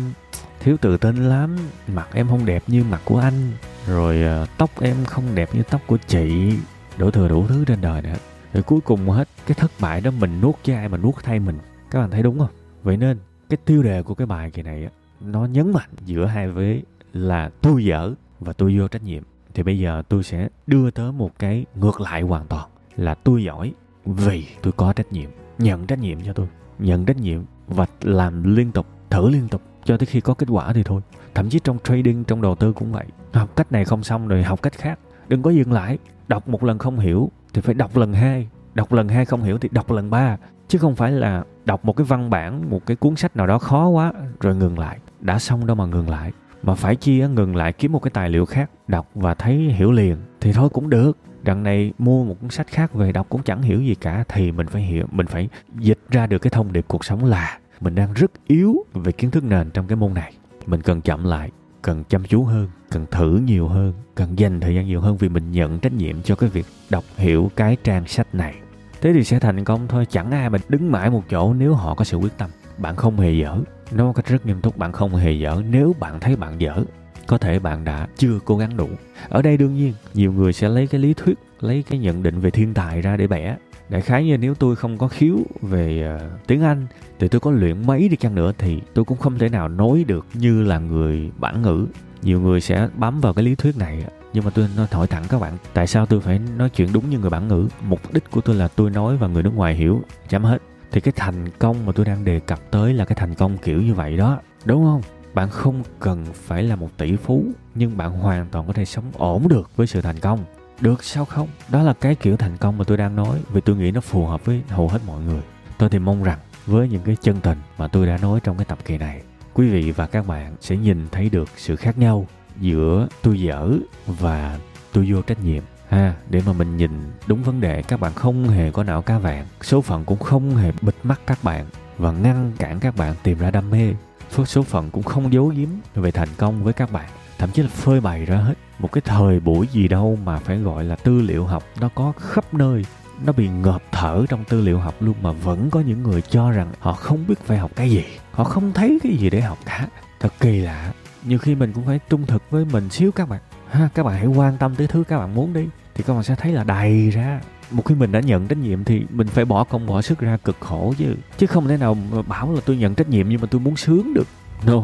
thiếu 0.60 0.76
tự 0.80 0.96
tin 0.96 1.16
lắm 1.16 1.56
mặt 1.86 2.08
em 2.12 2.28
không 2.28 2.46
đẹp 2.46 2.62
như 2.66 2.84
mặt 2.90 3.00
của 3.04 3.18
anh 3.18 3.52
rồi 3.86 4.42
uh, 4.42 4.48
tóc 4.58 4.70
em 4.80 4.96
không 5.04 5.34
đẹp 5.34 5.54
như 5.54 5.62
tóc 5.62 5.80
của 5.86 5.98
chị 6.06 6.52
đổ 6.96 7.10
thừa 7.10 7.28
đủ 7.28 7.46
thứ 7.48 7.64
trên 7.64 7.80
đời 7.80 8.02
này 8.02 8.16
rồi 8.52 8.62
cuối 8.62 8.80
cùng 8.80 9.08
hết 9.08 9.28
cái 9.46 9.54
thất 9.54 9.70
bại 9.80 10.00
đó 10.00 10.10
mình 10.10 10.40
nuốt 10.40 10.54
cho 10.62 10.74
ai 10.74 10.88
mà 10.88 10.98
nuốt 10.98 11.14
thay 11.22 11.38
mình 11.38 11.58
các 11.90 12.00
bạn 12.00 12.10
thấy 12.10 12.22
đúng 12.22 12.38
không 12.38 12.50
Vậy 12.82 12.96
nên 12.96 13.18
cái 13.48 13.56
tiêu 13.64 13.82
đề 13.82 14.02
của 14.02 14.14
cái 14.14 14.26
bài 14.26 14.50
kỳ 14.50 14.62
này 14.62 14.88
nó 15.20 15.44
nhấn 15.44 15.72
mạnh 15.72 15.90
giữa 16.04 16.26
hai 16.26 16.48
vế 16.48 16.82
là 17.12 17.50
tôi 17.62 17.84
dở 17.84 18.14
và 18.40 18.52
tôi 18.52 18.78
vô 18.78 18.88
trách 18.88 19.04
nhiệm. 19.04 19.22
Thì 19.54 19.62
bây 19.62 19.78
giờ 19.78 20.02
tôi 20.08 20.22
sẽ 20.22 20.48
đưa 20.66 20.90
tới 20.90 21.12
một 21.12 21.38
cái 21.38 21.64
ngược 21.74 22.00
lại 22.00 22.22
hoàn 22.22 22.46
toàn 22.46 22.68
là 22.96 23.14
tôi 23.14 23.44
giỏi 23.44 23.72
vì 24.04 24.46
tôi 24.62 24.72
có 24.72 24.92
trách 24.92 25.12
nhiệm. 25.12 25.30
Nhận 25.58 25.86
trách 25.86 25.98
nhiệm 25.98 26.22
cho 26.22 26.32
tôi. 26.32 26.46
Nhận 26.78 27.04
trách 27.04 27.16
nhiệm 27.16 27.42
và 27.68 27.86
làm 28.02 28.56
liên 28.56 28.72
tục, 28.72 28.86
thử 29.10 29.28
liên 29.28 29.48
tục 29.48 29.62
cho 29.84 29.96
tới 29.96 30.06
khi 30.06 30.20
có 30.20 30.34
kết 30.34 30.46
quả 30.48 30.72
thì 30.72 30.82
thôi. 30.82 31.00
Thậm 31.34 31.48
chí 31.48 31.58
trong 31.58 31.78
trading, 31.84 32.24
trong 32.24 32.42
đầu 32.42 32.54
tư 32.54 32.72
cũng 32.72 32.92
vậy. 32.92 33.04
Học 33.32 33.56
cách 33.56 33.72
này 33.72 33.84
không 33.84 34.02
xong 34.02 34.28
rồi 34.28 34.42
học 34.42 34.62
cách 34.62 34.72
khác. 34.72 34.98
Đừng 35.28 35.42
có 35.42 35.50
dừng 35.50 35.72
lại. 35.72 35.98
Đọc 36.28 36.48
một 36.48 36.64
lần 36.64 36.78
không 36.78 36.98
hiểu 36.98 37.30
thì 37.54 37.60
phải 37.60 37.74
đọc 37.74 37.96
lần 37.96 38.12
hai. 38.12 38.48
Đọc 38.74 38.92
lần 38.92 39.08
hai 39.08 39.24
không 39.24 39.42
hiểu 39.42 39.58
thì 39.58 39.68
đọc 39.72 39.90
lần 39.90 40.10
ba 40.10 40.36
chứ 40.68 40.78
không 40.78 40.94
phải 40.94 41.12
là 41.12 41.44
đọc 41.64 41.84
một 41.84 41.96
cái 41.96 42.04
văn 42.04 42.30
bản 42.30 42.70
một 42.70 42.86
cái 42.86 42.96
cuốn 42.96 43.16
sách 43.16 43.36
nào 43.36 43.46
đó 43.46 43.58
khó 43.58 43.88
quá 43.88 44.12
rồi 44.40 44.56
ngừng 44.56 44.78
lại 44.78 44.98
đã 45.20 45.38
xong 45.38 45.66
đâu 45.66 45.76
mà 45.76 45.86
ngừng 45.86 46.10
lại 46.10 46.32
mà 46.62 46.74
phải 46.74 46.96
chia 46.96 47.28
ngừng 47.28 47.56
lại 47.56 47.72
kiếm 47.72 47.92
một 47.92 48.02
cái 48.02 48.10
tài 48.10 48.30
liệu 48.30 48.46
khác 48.46 48.70
đọc 48.88 49.08
và 49.14 49.34
thấy 49.34 49.56
hiểu 49.56 49.92
liền 49.92 50.16
thì 50.40 50.52
thôi 50.52 50.68
cũng 50.68 50.90
được 50.90 51.16
đằng 51.48 51.62
này 51.62 51.92
mua 51.98 52.24
một 52.24 52.36
cuốn 52.40 52.50
sách 52.50 52.66
khác 52.66 52.94
về 52.94 53.12
đọc 53.12 53.26
cũng 53.28 53.42
chẳng 53.42 53.62
hiểu 53.62 53.82
gì 53.82 53.94
cả, 53.94 54.24
thì 54.28 54.52
mình 54.52 54.66
phải 54.66 54.82
hiểu, 54.82 55.06
mình 55.10 55.26
phải 55.26 55.48
dịch 55.78 55.98
ra 56.10 56.26
được 56.26 56.38
cái 56.38 56.50
thông 56.50 56.72
điệp 56.72 56.84
cuộc 56.88 57.04
sống 57.04 57.24
là 57.24 57.58
mình 57.80 57.94
đang 57.94 58.12
rất 58.12 58.30
yếu 58.46 58.84
về 58.94 59.12
kiến 59.12 59.30
thức 59.30 59.44
nền 59.44 59.70
trong 59.70 59.86
cái 59.86 59.96
môn 59.96 60.14
này. 60.14 60.32
Mình 60.66 60.82
cần 60.82 61.00
chậm 61.00 61.24
lại, 61.24 61.50
cần 61.82 62.04
chăm 62.08 62.24
chú 62.24 62.44
hơn, 62.44 62.68
cần 62.90 63.06
thử 63.10 63.40
nhiều 63.44 63.68
hơn, 63.68 63.92
cần 64.14 64.38
dành 64.38 64.60
thời 64.60 64.74
gian 64.74 64.86
nhiều 64.86 65.00
hơn 65.00 65.16
vì 65.16 65.28
mình 65.28 65.52
nhận 65.52 65.78
trách 65.78 65.92
nhiệm 65.92 66.22
cho 66.22 66.34
cái 66.34 66.50
việc 66.50 66.66
đọc 66.90 67.04
hiểu 67.16 67.50
cái 67.56 67.76
trang 67.84 68.06
sách 68.06 68.34
này. 68.34 68.54
Thế 69.00 69.12
thì 69.12 69.24
sẽ 69.24 69.38
thành 69.38 69.64
công 69.64 69.88
thôi, 69.88 70.06
chẳng 70.10 70.30
ai 70.30 70.50
mà 70.50 70.58
đứng 70.68 70.92
mãi 70.92 71.10
một 71.10 71.22
chỗ 71.30 71.54
nếu 71.54 71.74
họ 71.74 71.94
có 71.94 72.04
sự 72.04 72.16
quyết 72.16 72.38
tâm. 72.38 72.50
Bạn 72.78 72.96
không 72.96 73.16
hề 73.16 73.32
dở. 73.32 73.58
Nói 73.92 74.06
một 74.06 74.12
cách 74.12 74.26
rất 74.26 74.46
nghiêm 74.46 74.60
túc, 74.60 74.76
bạn 74.76 74.92
không 74.92 75.14
hề 75.14 75.32
dở 75.32 75.62
nếu 75.70 75.94
bạn 76.00 76.20
thấy 76.20 76.36
bạn 76.36 76.60
dở 76.60 76.84
có 77.28 77.38
thể 77.38 77.58
bạn 77.58 77.84
đã 77.84 78.06
chưa 78.16 78.38
cố 78.44 78.56
gắng 78.56 78.76
đủ. 78.76 78.88
Ở 79.28 79.42
đây 79.42 79.56
đương 79.56 79.74
nhiên 79.74 79.94
nhiều 80.14 80.32
người 80.32 80.52
sẽ 80.52 80.68
lấy 80.68 80.86
cái 80.86 81.00
lý 81.00 81.14
thuyết 81.14 81.38
lấy 81.60 81.84
cái 81.90 81.98
nhận 81.98 82.22
định 82.22 82.40
về 82.40 82.50
thiên 82.50 82.74
tài 82.74 83.02
ra 83.02 83.16
để 83.16 83.26
bẻ. 83.26 83.56
Đại 83.88 84.00
khái 84.00 84.24
như 84.24 84.36
nếu 84.36 84.54
tôi 84.54 84.76
không 84.76 84.98
có 84.98 85.08
khiếu 85.08 85.36
về 85.62 86.16
uh, 86.16 86.46
tiếng 86.46 86.62
anh 86.62 86.86
thì 87.18 87.28
tôi 87.28 87.40
có 87.40 87.50
luyện 87.50 87.86
mấy 87.86 88.08
đi 88.08 88.16
chăng 88.16 88.34
nữa 88.34 88.52
thì 88.58 88.80
tôi 88.94 89.04
cũng 89.04 89.18
không 89.18 89.38
thể 89.38 89.48
nào 89.48 89.68
nói 89.68 90.04
được 90.06 90.26
như 90.34 90.62
là 90.62 90.78
người 90.78 91.30
bản 91.36 91.62
ngữ. 91.62 91.86
Nhiều 92.22 92.40
người 92.40 92.60
sẽ 92.60 92.88
bám 92.96 93.20
vào 93.20 93.34
cái 93.34 93.44
lý 93.44 93.54
thuyết 93.54 93.76
này 93.76 94.04
nhưng 94.32 94.44
mà 94.44 94.50
tôi 94.50 94.68
nói 94.76 94.86
hỏi 94.90 95.06
thẳng 95.06 95.24
các 95.28 95.40
bạn 95.40 95.52
tại 95.74 95.86
sao 95.86 96.06
tôi 96.06 96.20
phải 96.20 96.40
nói 96.56 96.70
chuyện 96.70 96.88
đúng 96.92 97.10
như 97.10 97.18
người 97.18 97.30
bản 97.30 97.48
ngữ? 97.48 97.68
Mục 97.82 98.00
đích 98.12 98.30
của 98.30 98.40
tôi 98.40 98.54
là 98.56 98.68
tôi 98.68 98.90
nói 98.90 99.16
và 99.16 99.26
người 99.26 99.42
nước 99.42 99.54
ngoài 99.54 99.74
hiểu 99.74 100.02
chấm 100.28 100.44
hết. 100.44 100.62
Thì 100.90 101.00
cái 101.00 101.12
thành 101.16 101.48
công 101.58 101.86
mà 101.86 101.92
tôi 101.92 102.06
đang 102.06 102.24
đề 102.24 102.40
cập 102.40 102.70
tới 102.70 102.94
là 102.94 103.04
cái 103.04 103.16
thành 103.16 103.34
công 103.34 103.58
kiểu 103.58 103.82
như 103.82 103.94
vậy 103.94 104.16
đó 104.16 104.38
đúng 104.64 104.84
không? 104.84 105.02
Bạn 105.34 105.50
không 105.50 105.82
cần 106.00 106.24
phải 106.34 106.62
là 106.62 106.76
một 106.76 106.88
tỷ 106.96 107.16
phú, 107.16 107.44
nhưng 107.74 107.96
bạn 107.96 108.12
hoàn 108.12 108.46
toàn 108.50 108.66
có 108.66 108.72
thể 108.72 108.84
sống 108.84 109.04
ổn 109.18 109.48
được 109.48 109.70
với 109.76 109.86
sự 109.86 110.00
thành 110.00 110.18
công. 110.18 110.44
Được 110.80 111.04
sao 111.04 111.24
không? 111.24 111.48
Đó 111.68 111.82
là 111.82 111.92
cái 111.92 112.14
kiểu 112.14 112.36
thành 112.36 112.56
công 112.56 112.78
mà 112.78 112.84
tôi 112.84 112.96
đang 112.96 113.16
nói, 113.16 113.38
vì 113.52 113.60
tôi 113.60 113.76
nghĩ 113.76 113.90
nó 113.90 114.00
phù 114.00 114.26
hợp 114.26 114.44
với 114.44 114.62
hầu 114.68 114.88
hết 114.88 114.98
mọi 115.06 115.22
người. 115.22 115.42
Tôi 115.78 115.88
thì 115.88 115.98
mong 115.98 116.22
rằng, 116.22 116.38
với 116.66 116.88
những 116.88 117.02
cái 117.02 117.16
chân 117.22 117.40
tình 117.40 117.58
mà 117.78 117.88
tôi 117.88 118.06
đã 118.06 118.18
nói 118.18 118.40
trong 118.40 118.56
cái 118.56 118.64
tập 118.64 118.78
kỳ 118.84 118.98
này, 118.98 119.22
quý 119.54 119.68
vị 119.68 119.90
và 119.90 120.06
các 120.06 120.26
bạn 120.26 120.56
sẽ 120.60 120.76
nhìn 120.76 121.06
thấy 121.12 121.30
được 121.30 121.48
sự 121.56 121.76
khác 121.76 121.98
nhau 121.98 122.26
giữa 122.60 123.08
tôi 123.22 123.40
dở 123.40 123.72
và 124.06 124.58
tôi 124.92 125.06
vô 125.12 125.22
trách 125.22 125.44
nhiệm. 125.44 125.62
Ha, 125.88 126.14
để 126.30 126.42
mà 126.46 126.52
mình 126.52 126.76
nhìn 126.76 126.90
đúng 127.26 127.42
vấn 127.42 127.60
đề, 127.60 127.82
các 127.82 128.00
bạn 128.00 128.12
không 128.14 128.48
hề 128.48 128.70
có 128.70 128.84
não 128.84 129.02
cá 129.02 129.18
vàng, 129.18 129.46
số 129.62 129.80
phận 129.80 130.04
cũng 130.04 130.18
không 130.18 130.56
hề 130.56 130.72
bịt 130.82 130.94
mắt 131.02 131.20
các 131.26 131.44
bạn 131.44 131.66
và 131.98 132.12
ngăn 132.12 132.52
cản 132.58 132.80
các 132.80 132.96
bạn 132.96 133.14
tìm 133.22 133.38
ra 133.38 133.50
đam 133.50 133.70
mê 133.70 133.94
số 134.30 134.62
phận 134.62 134.90
cũng 134.90 135.02
không 135.02 135.32
giấu 135.32 135.52
giếm 135.56 135.68
về 135.94 136.10
thành 136.10 136.28
công 136.36 136.64
với 136.64 136.72
các 136.72 136.92
bạn. 136.92 137.08
Thậm 137.38 137.50
chí 137.50 137.62
là 137.62 137.68
phơi 137.68 138.00
bày 138.00 138.24
ra 138.24 138.36
hết 138.36 138.54
một 138.78 138.92
cái 138.92 139.02
thời 139.04 139.40
buổi 139.40 139.66
gì 139.72 139.88
đâu 139.88 140.18
mà 140.24 140.38
phải 140.38 140.58
gọi 140.58 140.84
là 140.84 140.96
tư 140.96 141.20
liệu 141.20 141.44
học. 141.44 141.64
Nó 141.80 141.88
có 141.94 142.12
khắp 142.18 142.54
nơi. 142.54 142.84
Nó 143.24 143.32
bị 143.32 143.48
ngợp 143.48 143.82
thở 143.92 144.24
trong 144.28 144.44
tư 144.44 144.60
liệu 144.60 144.78
học 144.78 144.94
luôn 145.00 145.14
mà 145.22 145.32
vẫn 145.32 145.70
có 145.70 145.80
những 145.80 146.02
người 146.02 146.22
cho 146.22 146.50
rằng 146.50 146.72
họ 146.78 146.92
không 146.92 147.24
biết 147.28 147.38
phải 147.44 147.58
học 147.58 147.70
cái 147.76 147.90
gì. 147.90 148.04
Họ 148.30 148.44
không 148.44 148.72
thấy 148.72 148.98
cái 149.02 149.12
gì 149.16 149.30
để 149.30 149.40
học 149.40 149.58
cả. 149.64 149.88
Thật 150.20 150.32
kỳ 150.40 150.60
lạ. 150.60 150.92
Nhiều 151.24 151.38
khi 151.38 151.54
mình 151.54 151.72
cũng 151.72 151.86
phải 151.86 152.00
trung 152.08 152.26
thực 152.26 152.42
với 152.50 152.64
mình 152.64 152.90
xíu 152.90 153.12
các 153.12 153.28
bạn. 153.28 153.40
Ha, 153.70 153.88
các 153.94 154.02
bạn 154.02 154.14
hãy 154.14 154.26
quan 154.26 154.58
tâm 154.58 154.74
tới 154.74 154.86
thứ 154.86 155.04
các 155.08 155.18
bạn 155.18 155.34
muốn 155.34 155.52
đi, 155.52 155.64
thì 155.94 156.04
các 156.06 156.14
bạn 156.14 156.22
sẽ 156.22 156.34
thấy 156.34 156.52
là 156.52 156.64
đầy 156.64 157.10
ra 157.10 157.40
một 157.70 157.82
khi 157.84 157.94
mình 157.94 158.12
đã 158.12 158.20
nhận 158.20 158.46
trách 158.46 158.58
nhiệm 158.58 158.84
thì 158.84 159.02
mình 159.10 159.26
phải 159.26 159.44
bỏ 159.44 159.64
công 159.64 159.86
bỏ 159.86 160.02
sức 160.02 160.18
ra 160.18 160.36
cực 160.36 160.56
khổ 160.60 160.94
chứ. 160.98 161.14
Chứ 161.38 161.46
không 161.46 161.68
thể 161.68 161.76
nào 161.76 161.94
mà 161.94 162.22
bảo 162.22 162.52
là 162.52 162.60
tôi 162.66 162.76
nhận 162.76 162.94
trách 162.94 163.08
nhiệm 163.08 163.28
nhưng 163.28 163.40
mà 163.40 163.46
tôi 163.50 163.60
muốn 163.60 163.76
sướng 163.76 164.14
được. 164.14 164.26
No. 164.66 164.82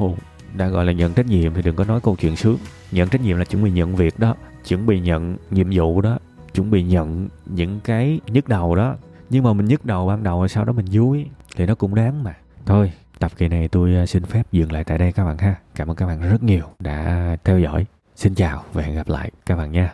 Đã 0.56 0.68
gọi 0.68 0.84
là 0.84 0.92
nhận 0.92 1.12
trách 1.12 1.26
nhiệm 1.26 1.54
thì 1.54 1.62
đừng 1.62 1.76
có 1.76 1.84
nói 1.84 2.00
câu 2.00 2.16
chuyện 2.16 2.36
sướng. 2.36 2.58
Nhận 2.92 3.08
trách 3.08 3.20
nhiệm 3.20 3.36
là 3.36 3.44
chuẩn 3.44 3.64
bị 3.64 3.70
nhận 3.70 3.96
việc 3.96 4.18
đó 4.18 4.34
chuẩn 4.68 4.86
bị 4.86 5.00
nhận 5.00 5.36
nhiệm 5.50 5.66
vụ 5.72 6.00
đó 6.00 6.18
chuẩn 6.54 6.70
bị 6.70 6.82
nhận 6.82 7.28
những 7.46 7.80
cái 7.84 8.20
nhức 8.26 8.48
đầu 8.48 8.74
đó. 8.74 8.96
Nhưng 9.30 9.44
mà 9.44 9.52
mình 9.52 9.66
nhức 9.66 9.84
đầu 9.84 10.06
ban 10.06 10.22
đầu 10.22 10.48
sau 10.48 10.64
đó 10.64 10.72
mình 10.72 10.86
vui 10.92 11.26
thì 11.56 11.66
nó 11.66 11.74
cũng 11.74 11.94
đáng 11.94 12.24
mà. 12.24 12.34
Thôi 12.66 12.92
tập 13.18 13.32
kỳ 13.36 13.48
này 13.48 13.68
tôi 13.68 13.94
à, 13.96 14.06
xin 14.06 14.24
phép 14.24 14.42
dừng 14.52 14.72
lại 14.72 14.84
tại 14.84 14.98
đây 14.98 15.12
các 15.12 15.24
bạn 15.24 15.38
ha. 15.38 15.54
Cảm 15.74 15.90
ơn 15.90 15.96
các 15.96 16.06
bạn 16.06 16.30
rất 16.30 16.42
nhiều 16.42 16.64
đã 16.78 17.36
theo 17.44 17.58
dõi. 17.60 17.86
Xin 18.16 18.34
chào 18.34 18.64
và 18.72 18.82
hẹn 18.82 18.94
gặp 18.94 19.08
lại 19.08 19.30
các 19.46 19.56
bạn 19.56 19.72
nha 19.72 19.92